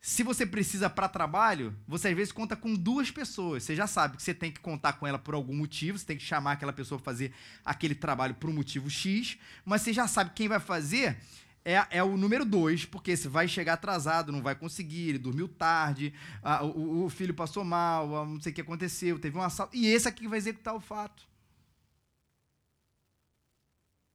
Se 0.00 0.22
você 0.22 0.46
precisa 0.46 0.88
para 0.88 1.10
trabalho, 1.10 1.76
você 1.86 2.08
às 2.08 2.16
vezes 2.16 2.32
conta 2.32 2.56
com 2.56 2.74
duas 2.74 3.10
pessoas. 3.10 3.64
Você 3.64 3.76
já 3.76 3.86
sabe 3.86 4.16
que 4.16 4.22
você 4.22 4.32
tem 4.32 4.50
que 4.50 4.60
contar 4.60 4.94
com 4.94 5.06
ela 5.06 5.18
por 5.18 5.34
algum 5.34 5.54
motivo, 5.54 5.98
você 5.98 6.06
tem 6.06 6.16
que 6.16 6.24
chamar 6.24 6.52
aquela 6.52 6.72
pessoa 6.72 6.98
para 6.98 7.04
fazer 7.04 7.34
aquele 7.62 7.94
trabalho 7.94 8.34
por 8.34 8.48
um 8.48 8.54
motivo 8.54 8.88
X, 8.88 9.36
mas 9.62 9.82
você 9.82 9.92
já 9.92 10.08
sabe 10.08 10.32
quem 10.34 10.48
vai 10.48 10.58
fazer 10.58 11.18
é, 11.64 11.86
é 11.90 12.02
o 12.02 12.16
número 12.16 12.44
dois, 12.44 12.84
porque 12.84 13.16
você 13.16 13.26
vai 13.26 13.48
chegar 13.48 13.74
atrasado, 13.74 14.30
não 14.30 14.42
vai 14.42 14.54
conseguir, 14.54 15.08
ele 15.08 15.18
dormiu 15.18 15.48
tarde, 15.48 16.12
a, 16.42 16.62
o, 16.62 17.04
o, 17.04 17.08
filho 17.08 17.32
passou 17.32 17.64
mal, 17.64 18.16
a, 18.16 18.26
não 18.26 18.40
sei 18.40 18.52
o 18.52 18.54
que 18.54 18.60
aconteceu, 18.60 19.18
teve 19.18 19.38
um 19.38 19.42
assalto. 19.42 19.74
E 19.74 19.86
esse 19.86 20.06
aqui 20.06 20.28
vai 20.28 20.38
executar 20.38 20.74
o 20.74 20.80
fato. 20.80 21.26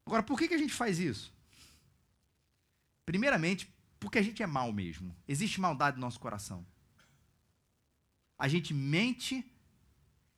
Agora, 0.06 0.22
por 0.22 0.38
que, 0.38 0.48
que 0.48 0.54
a 0.54 0.60
gente 0.60 0.74
faz 0.74 1.00
isso? 1.00 1.34
Primeiramente, 3.04 3.68
porque 4.00 4.20
a 4.20 4.22
gente 4.22 4.44
é 4.44 4.48
mal 4.48 4.72
mesmo. 4.72 5.16
Existe 5.28 5.60
maldade 5.60 5.98
no 5.98 6.02
nosso 6.02 6.20
coração. 6.20 6.66
A 8.38 8.48
gente 8.48 8.74
mente 8.74 9.44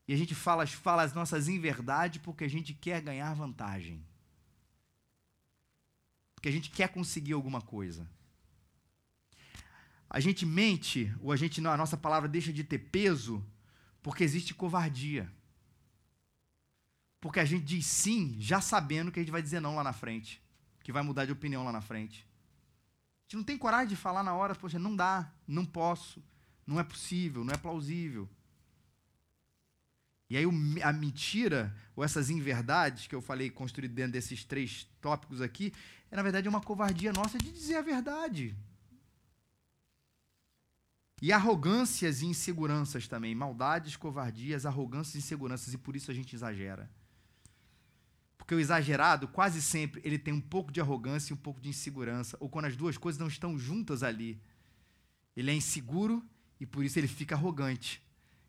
e 0.07 0.13
a 0.13 0.17
gente 0.17 0.33
fala, 0.33 0.65
fala 0.65 1.03
as 1.03 1.13
nossas 1.13 1.49
inverdades 1.49 2.21
porque 2.21 2.45
a 2.45 2.49
gente 2.49 2.73
quer 2.73 3.01
ganhar 3.01 3.33
vantagem 3.33 4.03
porque 6.41 6.49
a 6.49 6.51
gente 6.51 6.71
quer 6.71 6.89
conseguir 6.89 7.33
alguma 7.33 7.61
coisa. 7.61 8.09
A 10.09 10.19
gente 10.19 10.43
mente, 10.43 11.13
ou 11.19 11.31
a 11.31 11.35
gente 11.35 11.65
a 11.65 11.77
nossa 11.77 11.95
palavra 11.95 12.27
deixa 12.27 12.51
de 12.51 12.63
ter 12.63 12.79
peso, 12.79 13.45
porque 14.01 14.23
existe 14.23 14.51
covardia. 14.51 15.31
Porque 17.19 17.39
a 17.39 17.45
gente 17.45 17.63
diz 17.63 17.85
sim, 17.85 18.37
já 18.39 18.59
sabendo 18.59 19.11
que 19.11 19.19
a 19.19 19.21
gente 19.21 19.31
vai 19.31 19.43
dizer 19.43 19.59
não 19.59 19.75
lá 19.75 19.83
na 19.83 19.93
frente, 19.93 20.41
que 20.83 20.91
vai 20.91 21.03
mudar 21.03 21.25
de 21.25 21.31
opinião 21.31 21.63
lá 21.63 21.71
na 21.71 21.79
frente. 21.79 22.25
A 22.25 23.23
gente 23.27 23.35
não 23.35 23.43
tem 23.43 23.55
coragem 23.55 23.89
de 23.89 23.95
falar 23.95 24.23
na 24.23 24.33
hora, 24.33 24.55
poxa, 24.55 24.79
não 24.79 24.95
dá, 24.95 25.31
não 25.47 25.63
posso, 25.63 26.23
não 26.65 26.79
é 26.79 26.83
possível, 26.83 27.43
não 27.43 27.53
é 27.53 27.57
plausível. 27.57 28.27
E 30.27 30.37
aí 30.37 30.45
a 30.81 30.91
mentira, 30.93 31.75
ou 31.95 32.03
essas 32.03 32.31
inverdades 32.31 33.05
que 33.05 33.13
eu 33.13 33.21
falei 33.21 33.51
construído 33.51 33.93
dentro 33.93 34.13
desses 34.13 34.43
três 34.43 34.87
tópicos 35.01 35.39
aqui, 35.39 35.73
é 36.11 36.15
na 36.15 36.21
verdade 36.21 36.49
uma 36.49 36.61
covardia 36.61 37.13
nossa 37.13 37.37
de 37.37 37.51
dizer 37.51 37.77
a 37.77 37.81
verdade. 37.81 38.55
E 41.21 41.31
arrogâncias 41.31 42.21
e 42.21 42.25
inseguranças 42.25 43.07
também, 43.07 43.33
maldades, 43.33 43.95
covardias, 43.95 44.65
arrogâncias 44.65 45.15
e 45.15 45.19
inseguranças, 45.19 45.73
e 45.73 45.77
por 45.77 45.95
isso 45.95 46.11
a 46.11 46.13
gente 46.13 46.35
exagera. 46.35 46.89
Porque 48.37 48.55
o 48.55 48.59
exagerado, 48.59 49.27
quase 49.27 49.61
sempre, 49.61 50.01
ele 50.03 50.17
tem 50.17 50.33
um 50.33 50.41
pouco 50.41 50.71
de 50.71 50.81
arrogância 50.81 51.31
e 51.31 51.35
um 51.35 51.37
pouco 51.37 51.61
de 51.61 51.69
insegurança, 51.69 52.35
ou 52.39 52.49
quando 52.49 52.65
as 52.65 52.75
duas 52.75 52.97
coisas 52.97 53.19
não 53.19 53.27
estão 53.27 53.57
juntas 53.57 54.01
ali. 54.03 54.41
Ele 55.35 55.51
é 55.51 55.53
inseguro 55.53 56.25
e 56.59 56.65
por 56.65 56.83
isso 56.83 56.99
ele 56.99 57.07
fica 57.07 57.35
arrogante. 57.35 58.03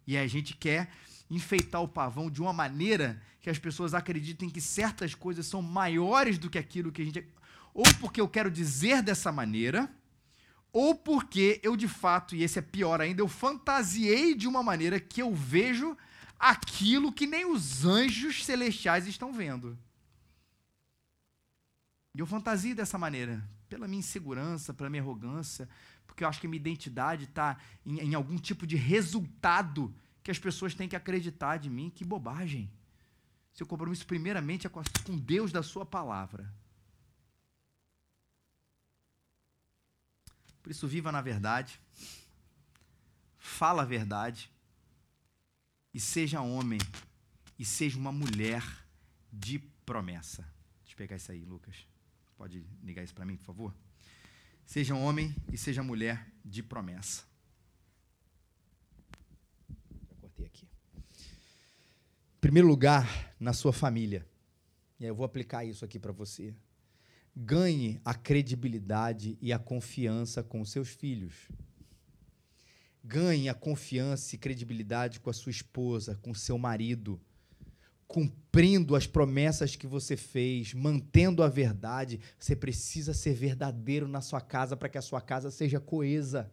E 0.07 0.17
a 0.17 0.27
gente 0.27 0.57
quer 0.57 0.91
enfeitar 1.31 1.83
o 1.83 1.89
pavão 1.89 2.31
de 2.31 2.41
uma 2.41 2.53
maneira 2.53 3.21
que 3.41 3.51
as 3.51 3.59
pessoas 3.59 3.95
acreditem 3.95 4.49
que 4.49 4.61
certas 4.61 5.15
coisas 5.15 5.47
são 5.47 5.61
maiores 5.61 6.39
do 6.39 6.51
que 6.51 6.59
aquilo 6.59 6.91
que 6.91 7.03
a 7.03 7.05
gente. 7.05 7.27
Ou 7.75 7.85
porque 8.01 8.21
eu 8.21 8.29
quero 8.29 8.51
dizer 8.51 9.03
dessa 9.03 9.33
maneira, 9.33 9.91
ou 10.73 10.95
porque 10.95 11.61
eu 11.63 11.77
de 11.77 11.89
fato, 11.89 12.35
e 12.35 12.43
esse 12.43 12.59
é 12.59 12.63
pior 12.63 13.01
ainda, 13.01 13.23
eu 13.23 13.29
fantasiei 13.29 14.35
de 14.35 14.49
uma 14.49 14.63
maneira 14.63 14.99
que 14.99 15.21
eu 15.21 15.35
vejo 15.35 15.97
aquilo 16.39 17.13
que 17.13 17.27
nem 17.27 17.45
os 17.45 17.85
anjos 17.85 18.45
celestiais 18.45 19.07
estão 19.07 19.33
vendo. 19.33 19.79
E 22.15 22.21
eu 22.21 22.27
fantasio 22.27 22.75
dessa 22.75 22.99
maneira, 22.99 23.43
pela 23.69 23.89
minha 23.89 24.01
insegurança, 24.01 24.75
pela 24.75 24.91
minha 24.91 25.03
arrogância, 25.03 25.69
porque 26.07 26.25
eu 26.25 26.29
acho 26.29 26.41
que 26.41 26.49
minha 26.49 26.61
identidade 26.61 27.25
está 27.25 27.57
em, 27.87 28.01
em 28.01 28.15
algum 28.15 28.37
tipo 28.37 28.67
de 28.67 28.77
resultado 28.77 29.95
que 30.23 30.31
as 30.31 30.39
pessoas 30.39 30.75
têm 30.75 30.89
que 30.89 30.97
acreditar 30.97 31.57
de 31.57 31.71
mim. 31.71 31.91
Que 31.91 32.05
bobagem. 32.05 32.71
Seu 33.55 33.67
compromisso, 33.67 34.07
primeiramente, 34.07 34.67
é 34.67 34.71
com 34.71 35.17
Deus 35.17 35.53
da 35.53 35.63
Sua 35.63 35.87
palavra. 35.87 36.53
Por 40.63 40.71
isso, 40.71 40.87
viva 40.87 41.11
na 41.11 41.21
verdade, 41.21 41.81
fala 43.37 43.83
a 43.83 43.87
verdade, 43.87 44.51
e 45.93 46.01
seja 46.01 46.41
homem, 46.41 46.79
e 47.59 47.65
seja 47.65 47.99
uma 47.99 48.13
mulher 48.13 48.63
de 49.33 49.59
promessa. 49.85 50.43
Deixa 50.81 50.93
eu 50.93 50.97
pegar 50.97 51.17
isso 51.17 51.33
aí, 51.33 51.45
Lucas. 51.45 51.87
Pode 52.37 52.65
ligar 52.83 53.03
isso 53.03 53.15
para 53.15 53.25
mim, 53.25 53.37
por 53.37 53.45
favor? 53.45 53.75
Seja 54.65 54.95
homem 54.95 55.35
e 55.53 55.59
seja 55.59 55.83
mulher 55.83 56.27
de 56.45 56.63
promessa. 56.63 57.25
primeiro 62.43 62.67
lugar, 62.67 63.33
na 63.39 63.53
sua 63.53 63.73
família. 63.73 64.27
E 64.99 65.05
aí 65.05 65.09
eu 65.09 65.15
vou 65.15 65.25
aplicar 65.25 65.65
isso 65.65 65.85
aqui 65.85 65.97
para 65.97 66.11
você. 66.11 66.53
Ganhe 67.35 68.01
a 68.05 68.15
credibilidade 68.15 69.39
e 69.41 69.53
a 69.53 69.59
confiança 69.59 70.43
com 70.43 70.65
seus 70.65 70.89
filhos. 70.89 71.49
Ganhe 73.03 73.49
a 73.49 73.55
confiança 73.55 74.35
e 74.35 74.39
credibilidade 74.39 75.19
com 75.19 75.31
a 75.31 75.33
sua 75.33 75.51
esposa, 75.51 76.15
com 76.23 76.35
seu 76.35 76.59
marido, 76.59 77.21
cumprindo 78.07 78.95
as 78.95 79.07
promessas 79.07 79.75
que 79.75 79.87
você 79.87 80.17
fez, 80.17 80.75
mantendo 80.75 81.43
a 81.43 81.49
verdade. 81.49 82.21
Você 82.39 82.55
precisa 82.55 83.15
ser 83.15 83.33
verdadeiro 83.33 84.07
na 84.07 84.21
sua 84.21 84.41
casa 84.41 84.77
para 84.77 84.89
que 84.91 84.99
a 84.99 85.03
sua 85.03 85.21
casa 85.21 85.51
seja 85.51 85.81
coesa. 85.81 86.53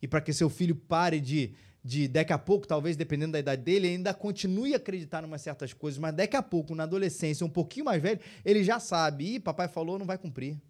E 0.00 0.06
para 0.06 0.20
que 0.20 0.32
seu 0.32 0.48
filho 0.48 0.76
pare 0.76 1.20
de 1.20 1.54
de 1.84 2.06
daqui 2.06 2.32
a 2.32 2.38
pouco, 2.38 2.66
talvez 2.66 2.96
dependendo 2.96 3.32
da 3.32 3.40
idade 3.40 3.62
dele, 3.62 3.88
ainda 3.88 4.14
continue 4.14 4.72
a 4.72 4.76
acreditar 4.76 5.22
em 5.22 5.26
umas 5.26 5.42
certas 5.42 5.72
coisas, 5.72 5.98
mas 5.98 6.14
daqui 6.14 6.36
a 6.36 6.42
pouco, 6.42 6.74
na 6.74 6.84
adolescência, 6.84 7.44
um 7.44 7.50
pouquinho 7.50 7.86
mais 7.86 8.00
velho, 8.00 8.20
ele 8.44 8.62
já 8.62 8.78
sabe, 8.78 9.34
ih, 9.34 9.40
papai 9.40 9.66
falou, 9.66 9.98
não 9.98 10.06
vai 10.06 10.16
cumprir. 10.16 10.60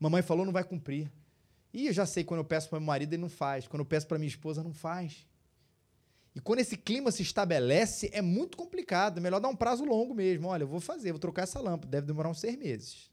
Mamãe 0.00 0.22
falou, 0.22 0.46
não 0.46 0.52
vai 0.52 0.64
cumprir. 0.64 1.10
E 1.72 1.88
eu 1.88 1.92
já 1.92 2.06
sei, 2.06 2.24
quando 2.24 2.40
eu 2.40 2.44
peço 2.44 2.68
para 2.70 2.80
meu 2.80 2.86
marido, 2.86 3.12
ele 3.12 3.20
não 3.20 3.28
faz. 3.28 3.68
Quando 3.68 3.80
eu 3.80 3.86
peço 3.86 4.06
para 4.06 4.18
minha 4.18 4.28
esposa, 4.28 4.62
não 4.62 4.72
faz. 4.72 5.26
E 6.34 6.40
quando 6.40 6.60
esse 6.60 6.76
clima 6.76 7.10
se 7.10 7.22
estabelece, 7.22 8.10
é 8.12 8.22
muito 8.22 8.56
complicado. 8.56 9.18
É 9.18 9.20
melhor 9.20 9.40
dar 9.40 9.48
um 9.48 9.56
prazo 9.56 9.84
longo 9.84 10.14
mesmo. 10.14 10.48
Olha, 10.48 10.64
eu 10.64 10.68
vou 10.68 10.80
fazer, 10.80 11.12
vou 11.12 11.18
trocar 11.18 11.42
essa 11.42 11.60
lâmpada. 11.60 11.90
Deve 11.90 12.06
demorar 12.06 12.30
uns 12.30 12.40
seis 12.40 12.56
meses. 12.56 13.10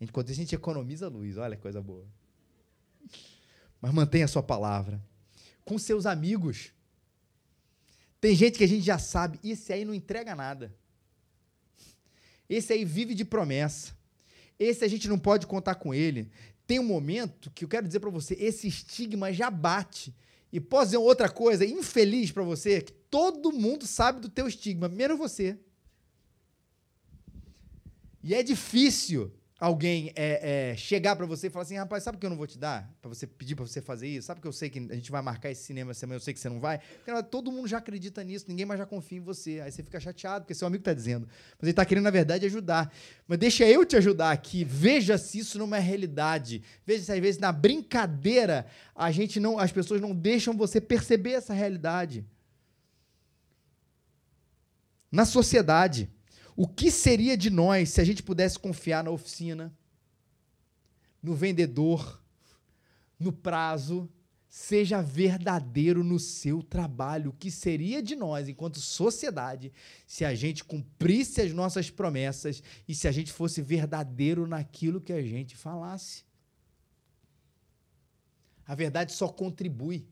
Enquanto 0.00 0.30
a 0.30 0.34
gente 0.34 0.54
economiza 0.54 1.08
luz, 1.08 1.36
olha 1.36 1.56
que 1.56 1.62
coisa 1.62 1.82
boa. 1.82 2.06
Mas 3.80 3.92
mantenha 3.92 4.26
a 4.26 4.28
sua 4.28 4.42
palavra 4.42 5.02
com 5.66 5.76
seus 5.78 6.06
amigos. 6.06 6.72
Tem 8.20 8.34
gente 8.34 8.56
que 8.56 8.64
a 8.64 8.68
gente 8.68 8.82
já 8.82 8.98
sabe, 8.98 9.38
esse 9.44 9.72
aí 9.72 9.84
não 9.84 9.92
entrega 9.92 10.34
nada. 10.34 10.74
Esse 12.48 12.72
aí 12.72 12.84
vive 12.84 13.14
de 13.14 13.24
promessa. 13.24 13.94
Esse 14.58 14.84
a 14.84 14.88
gente 14.88 15.08
não 15.08 15.18
pode 15.18 15.46
contar 15.46 15.74
com 15.74 15.92
ele. 15.92 16.30
Tem 16.66 16.78
um 16.78 16.84
momento 16.84 17.50
que 17.50 17.64
eu 17.64 17.68
quero 17.68 17.86
dizer 17.86 18.00
para 18.00 18.08
você, 18.08 18.34
esse 18.34 18.66
estigma 18.66 19.32
já 19.32 19.50
bate 19.50 20.14
E 20.52 20.60
posso 20.60 20.86
dizer 20.86 20.96
outra 20.98 21.28
coisa 21.28 21.66
infeliz 21.66 22.30
para 22.30 22.44
você, 22.44 22.80
que 22.80 22.92
todo 22.92 23.52
mundo 23.52 23.86
sabe 23.86 24.20
do 24.20 24.28
teu 24.28 24.46
estigma, 24.46 24.88
menos 24.88 25.18
você. 25.18 25.58
E 28.22 28.34
é 28.34 28.42
difícil 28.42 29.32
alguém 29.58 30.12
é, 30.14 30.72
é, 30.72 30.76
chegar 30.76 31.16
para 31.16 31.24
você 31.24 31.46
e 31.46 31.50
falar 31.50 31.62
assim, 31.62 31.76
rapaz, 31.76 32.02
sabe 32.02 32.16
o 32.16 32.20
que 32.20 32.26
eu 32.26 32.30
não 32.30 32.36
vou 32.36 32.46
te 32.46 32.58
dar? 32.58 32.92
Para 33.00 33.08
você 33.08 33.26
pedir 33.26 33.54
para 33.54 33.66
você 33.66 33.80
fazer 33.80 34.06
isso? 34.06 34.26
Sabe 34.26 34.40
que 34.40 34.46
eu 34.46 34.52
sei 34.52 34.68
que 34.68 34.78
a 34.78 34.94
gente 34.94 35.10
vai 35.10 35.22
marcar 35.22 35.50
esse 35.50 35.62
cinema 35.62 35.94
semana, 35.94 36.16
eu 36.16 36.20
sei 36.20 36.34
que 36.34 36.40
você 36.40 36.48
não 36.48 36.60
vai? 36.60 36.78
Porque 36.78 37.22
todo 37.24 37.50
mundo 37.50 37.66
já 37.66 37.78
acredita 37.78 38.22
nisso, 38.22 38.44
ninguém 38.48 38.66
mais 38.66 38.78
já 38.78 38.84
confia 38.84 39.16
em 39.16 39.22
você. 39.22 39.60
Aí 39.60 39.72
você 39.72 39.82
fica 39.82 39.98
chateado, 39.98 40.44
porque 40.44 40.54
seu 40.54 40.68
amigo 40.68 40.84
tá 40.84 40.92
dizendo. 40.92 41.26
Mas 41.58 41.68
ele 41.68 41.72
tá 41.72 41.86
querendo, 41.86 42.04
na 42.04 42.10
verdade, 42.10 42.44
ajudar. 42.44 42.92
Mas 43.26 43.38
deixa 43.38 43.66
eu 43.66 43.84
te 43.84 43.96
ajudar 43.96 44.30
aqui. 44.30 44.62
Veja 44.62 45.16
se 45.16 45.38
isso 45.38 45.58
não 45.58 45.74
é 45.74 45.80
realidade. 45.80 46.62
Veja 46.84 47.04
se 47.04 47.12
às 47.12 47.18
vezes 47.18 47.40
na 47.40 47.50
brincadeira 47.50 48.66
a 48.94 49.10
gente 49.10 49.40
não, 49.40 49.58
as 49.58 49.72
pessoas 49.72 50.02
não 50.02 50.14
deixam 50.14 50.54
você 50.54 50.82
perceber 50.82 51.32
essa 51.32 51.54
realidade. 51.54 52.26
Na 55.10 55.24
sociedade. 55.24 56.10
O 56.56 56.66
que 56.66 56.90
seria 56.90 57.36
de 57.36 57.50
nós 57.50 57.90
se 57.90 58.00
a 58.00 58.04
gente 58.04 58.22
pudesse 58.22 58.58
confiar 58.58 59.04
na 59.04 59.10
oficina, 59.10 59.70
no 61.22 61.34
vendedor, 61.34 62.22
no 63.20 63.30
prazo, 63.30 64.08
seja 64.48 65.02
verdadeiro 65.02 66.02
no 66.02 66.18
seu 66.18 66.62
trabalho? 66.62 67.28
O 67.28 67.34
que 67.34 67.50
seria 67.50 68.02
de 68.02 68.16
nós, 68.16 68.48
enquanto 68.48 68.80
sociedade, 68.80 69.70
se 70.06 70.24
a 70.24 70.34
gente 70.34 70.64
cumprisse 70.64 71.42
as 71.42 71.52
nossas 71.52 71.90
promessas 71.90 72.62
e 72.88 72.94
se 72.94 73.06
a 73.06 73.12
gente 73.12 73.30
fosse 73.30 73.60
verdadeiro 73.60 74.46
naquilo 74.46 74.98
que 74.98 75.12
a 75.12 75.22
gente 75.22 75.54
falasse? 75.54 76.24
A 78.66 78.74
verdade 78.74 79.12
só 79.12 79.28
contribui 79.28 80.06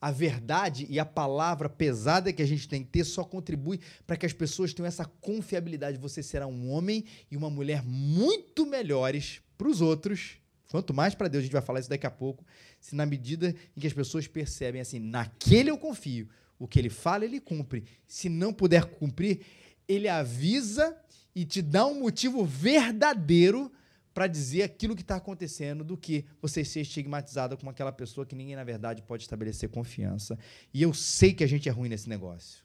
a 0.00 0.10
verdade 0.10 0.86
e 0.88 0.98
a 0.98 1.04
palavra 1.04 1.68
pesada 1.68 2.32
que 2.32 2.42
a 2.42 2.46
gente 2.46 2.68
tem 2.68 2.82
que 2.82 2.90
ter 2.90 3.04
só 3.04 3.24
contribui 3.24 3.80
para 4.06 4.16
que 4.16 4.26
as 4.26 4.32
pessoas 4.32 4.72
tenham 4.72 4.86
essa 4.86 5.04
confiabilidade. 5.04 5.98
Você 5.98 6.22
será 6.22 6.46
um 6.46 6.70
homem 6.70 7.04
e 7.30 7.36
uma 7.36 7.50
mulher 7.50 7.82
muito 7.84 8.64
melhores 8.64 9.40
para 9.56 9.68
os 9.68 9.80
outros. 9.80 10.36
Quanto 10.70 10.94
mais 10.94 11.14
para 11.14 11.28
Deus, 11.28 11.42
a 11.42 11.44
gente 11.44 11.52
vai 11.52 11.62
falar 11.62 11.80
isso 11.80 11.88
daqui 11.88 12.06
a 12.06 12.10
pouco. 12.10 12.44
Se 12.80 12.94
na 12.94 13.06
medida 13.06 13.54
em 13.76 13.80
que 13.80 13.86
as 13.86 13.92
pessoas 13.92 14.26
percebem 14.28 14.80
assim, 14.80 14.98
naquele 14.98 15.70
eu 15.70 15.78
confio, 15.78 16.28
o 16.58 16.68
que 16.68 16.78
ele 16.78 16.90
fala, 16.90 17.24
ele 17.24 17.40
cumpre. 17.40 17.84
Se 18.06 18.28
não 18.28 18.52
puder 18.52 18.84
cumprir, 18.84 19.40
ele 19.88 20.08
avisa 20.08 20.96
e 21.34 21.44
te 21.44 21.62
dá 21.62 21.86
um 21.86 22.00
motivo 22.00 22.44
verdadeiro 22.44 23.72
para 24.18 24.26
dizer 24.26 24.64
aquilo 24.64 24.96
que 24.96 25.02
está 25.02 25.14
acontecendo 25.14 25.84
do 25.84 25.96
que 25.96 26.24
você 26.42 26.64
ser 26.64 26.80
estigmatizada 26.80 27.56
como 27.56 27.70
aquela 27.70 27.92
pessoa 27.92 28.26
que 28.26 28.34
ninguém, 28.34 28.56
na 28.56 28.64
verdade, 28.64 29.00
pode 29.00 29.22
estabelecer 29.22 29.68
confiança. 29.68 30.36
E 30.74 30.82
eu 30.82 30.92
sei 30.92 31.32
que 31.32 31.44
a 31.44 31.46
gente 31.46 31.68
é 31.68 31.70
ruim 31.70 31.88
nesse 31.88 32.08
negócio. 32.08 32.64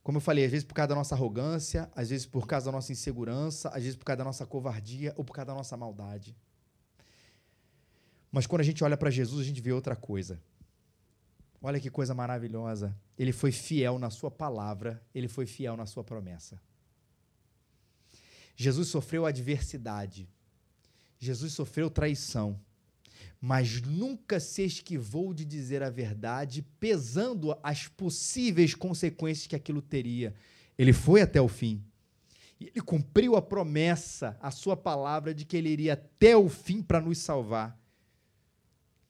Como 0.00 0.18
eu 0.18 0.20
falei, 0.20 0.44
às 0.44 0.52
vezes 0.52 0.64
por 0.64 0.74
causa 0.74 0.90
da 0.90 0.94
nossa 0.94 1.12
arrogância, 1.16 1.90
às 1.92 2.10
vezes 2.10 2.24
por 2.24 2.46
causa 2.46 2.66
da 2.66 2.70
nossa 2.70 2.92
insegurança, 2.92 3.68
às 3.70 3.82
vezes 3.82 3.96
por 3.96 4.04
causa 4.04 4.18
da 4.18 4.24
nossa 4.24 4.46
covardia 4.46 5.12
ou 5.16 5.24
por 5.24 5.32
causa 5.32 5.46
da 5.46 5.54
nossa 5.54 5.76
maldade. 5.76 6.36
Mas 8.30 8.46
quando 8.46 8.60
a 8.60 8.64
gente 8.64 8.84
olha 8.84 8.96
para 8.96 9.10
Jesus, 9.10 9.40
a 9.40 9.48
gente 9.48 9.60
vê 9.60 9.72
outra 9.72 9.96
coisa. 9.96 10.40
Olha 11.60 11.80
que 11.80 11.90
coisa 11.90 12.14
maravilhosa. 12.14 12.96
Ele 13.18 13.32
foi 13.32 13.50
fiel 13.50 13.98
na 13.98 14.08
sua 14.08 14.30
palavra, 14.30 15.02
ele 15.12 15.26
foi 15.26 15.46
fiel 15.46 15.76
na 15.76 15.84
sua 15.84 16.04
promessa. 16.04 16.62
Jesus 18.56 18.88
sofreu 18.88 19.26
adversidade. 19.26 20.28
Jesus 21.18 21.52
sofreu 21.52 21.90
traição. 21.90 22.60
Mas 23.40 23.82
nunca 23.82 24.40
se 24.40 24.62
esquivou 24.62 25.34
de 25.34 25.44
dizer 25.44 25.82
a 25.82 25.90
verdade, 25.90 26.62
pesando 26.80 27.58
as 27.62 27.88
possíveis 27.88 28.74
consequências 28.74 29.46
que 29.46 29.56
aquilo 29.56 29.82
teria. 29.82 30.34
Ele 30.78 30.92
foi 30.92 31.20
até 31.20 31.40
o 31.40 31.48
fim. 31.48 31.84
Ele 32.60 32.80
cumpriu 32.80 33.36
a 33.36 33.42
promessa, 33.42 34.36
a 34.40 34.50
sua 34.50 34.76
palavra 34.76 35.34
de 35.34 35.44
que 35.44 35.56
ele 35.56 35.68
iria 35.68 35.92
até 35.92 36.36
o 36.36 36.48
fim 36.48 36.82
para 36.82 37.00
nos 37.00 37.18
salvar. 37.18 37.78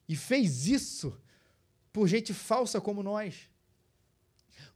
E 0.07 0.15
fez 0.15 0.67
isso 0.67 1.17
por 1.93 2.07
gente 2.07 2.33
falsa 2.33 2.81
como 2.81 3.01
nós 3.01 3.49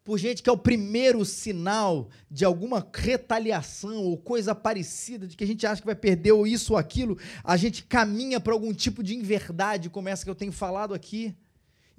por 0.04 0.18
gente 0.18 0.42
que 0.42 0.50
é 0.50 0.54
o 0.54 0.58
primeiro 0.58 1.24
sinal 1.24 2.10
de 2.30 2.44
alguma 2.46 2.88
retaliação 2.94 4.04
ou 4.04 4.18
coisa 4.18 4.56
parecida, 4.56 5.28
de 5.28 5.38
que 5.38 5.44
a 5.44 5.48
gente 5.48 5.66
acha 5.68 5.82
que 5.82 5.86
vai 5.86 5.96
perder 5.96 6.32
ou 6.32 6.48
isso 6.48 6.74
ou 6.74 6.80
aquilo, 6.80 7.18
a 7.44 7.56
gente 7.58 7.84
caminha 7.84 8.40
para 8.40 8.54
algum 8.54 8.74
tipo 8.74 9.04
de 9.04 9.16
inverdade, 9.16 9.90
como 9.90 10.10
essa 10.10 10.24
que 10.24 10.30
eu 10.30 10.36
tenho 10.36 10.52
falado 10.52 10.94
aqui. 10.94 11.36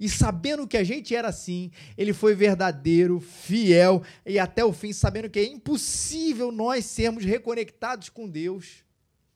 E 0.01 0.09
sabendo 0.09 0.67
que 0.67 0.77
a 0.77 0.83
gente 0.83 1.15
era 1.15 1.27
assim, 1.27 1.69
ele 1.95 2.11
foi 2.11 2.33
verdadeiro, 2.33 3.19
fiel 3.19 4.01
e 4.25 4.39
até 4.39 4.65
o 4.65 4.73
fim, 4.73 4.91
sabendo 4.91 5.29
que 5.29 5.37
é 5.37 5.45
impossível 5.45 6.51
nós 6.51 6.85
sermos 6.85 7.23
reconectados 7.23 8.09
com 8.09 8.27
Deus, 8.27 8.83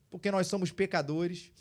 porque 0.09 0.31
nós 0.31 0.47
somos 0.47 0.71
pecadores. 0.71 1.51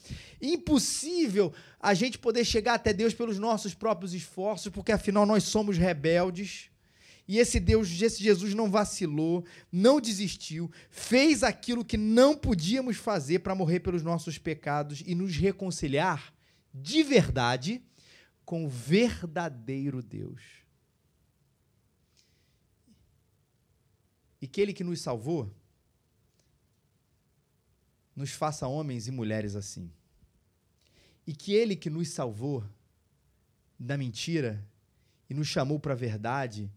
Impossível 0.41 1.53
a 1.79 1.93
gente 1.93 2.19
poder 2.19 2.47
chegar 2.47 2.75
até 2.75 2.95
Deus 2.95 3.13
pelos 3.13 3.39
nossos 3.39 3.75
próprios 3.75 4.15
esforços, 4.15 4.73
porque 4.73 4.91
afinal 4.91 5.27
nós 5.27 5.45
somos 5.45 5.77
rebeldes. 5.77 6.71
E 7.27 7.39
esse 7.39 7.59
Deus, 7.59 7.91
esse 8.03 8.23
Jesus 8.23 8.53
não 8.55 8.71
vacilou, 8.71 9.47
não 9.73 10.01
desistiu, 10.01 10.71
fez 10.91 11.43
aquilo 11.43 11.85
que 11.85 11.97
não 11.97 12.37
podíamos 12.37 12.99
fazer 12.99 13.39
para 13.39 13.55
morrer 13.55 13.81
pelos 13.81 14.03
nossos 14.03 14.37
pecados 14.37 15.03
e 15.07 15.15
nos 15.15 15.35
reconciliar 15.35 16.35
de 16.73 17.03
verdade 17.03 17.83
com 18.45 18.67
o 18.67 18.69
verdadeiro 18.69 20.03
Deus. 20.03 20.43
E 24.41 24.47
que 24.47 24.61
Ele 24.61 24.75
que 24.75 24.85
nos 24.85 25.01
salvou 25.01 25.51
nos 28.15 28.31
faça 28.31 28.69
homens 28.69 29.09
e 29.09 29.11
mulheres 29.11 29.57
assim. 29.57 29.91
E 31.27 31.35
que 31.35 31.53
Ele 31.53 31.75
que 31.75 31.91
nos 31.91 32.11
salvou 32.11 32.63
da 33.79 33.97
mentira 33.97 34.65
e 35.29 35.35
nos 35.35 35.49
chamou 35.49 35.81
para 35.81 35.95
a 35.95 35.97
verdade 35.97 36.71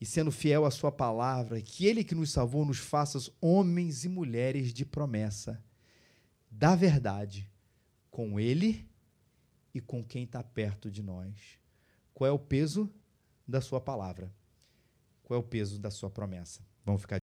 e 0.00 0.06
sendo 0.06 0.30
fiel 0.30 0.64
à 0.64 0.70
sua 0.70 0.92
palavra, 0.92 1.60
que 1.60 1.86
ele 1.86 2.04
que 2.04 2.14
nos 2.14 2.30
salvou 2.30 2.64
nos 2.64 2.78
faça 2.78 3.18
homens 3.40 4.04
e 4.04 4.08
mulheres 4.08 4.72
de 4.72 4.84
promessa, 4.84 5.62
da 6.50 6.76
verdade, 6.76 7.50
com 8.10 8.38
ele 8.38 8.88
e 9.74 9.80
com 9.80 10.04
quem 10.04 10.24
está 10.24 10.42
perto 10.42 10.90
de 10.90 11.02
nós. 11.02 11.58
Qual 12.14 12.28
é 12.28 12.32
o 12.32 12.38
peso 12.38 12.92
da 13.46 13.60
sua 13.60 13.80
palavra? 13.80 14.32
Qual 15.22 15.36
é 15.36 15.40
o 15.40 15.46
peso 15.46 15.78
da 15.78 15.90
sua 15.90 16.10
promessa? 16.10 16.66
Vamos 16.84 17.02
ficar 17.02 17.16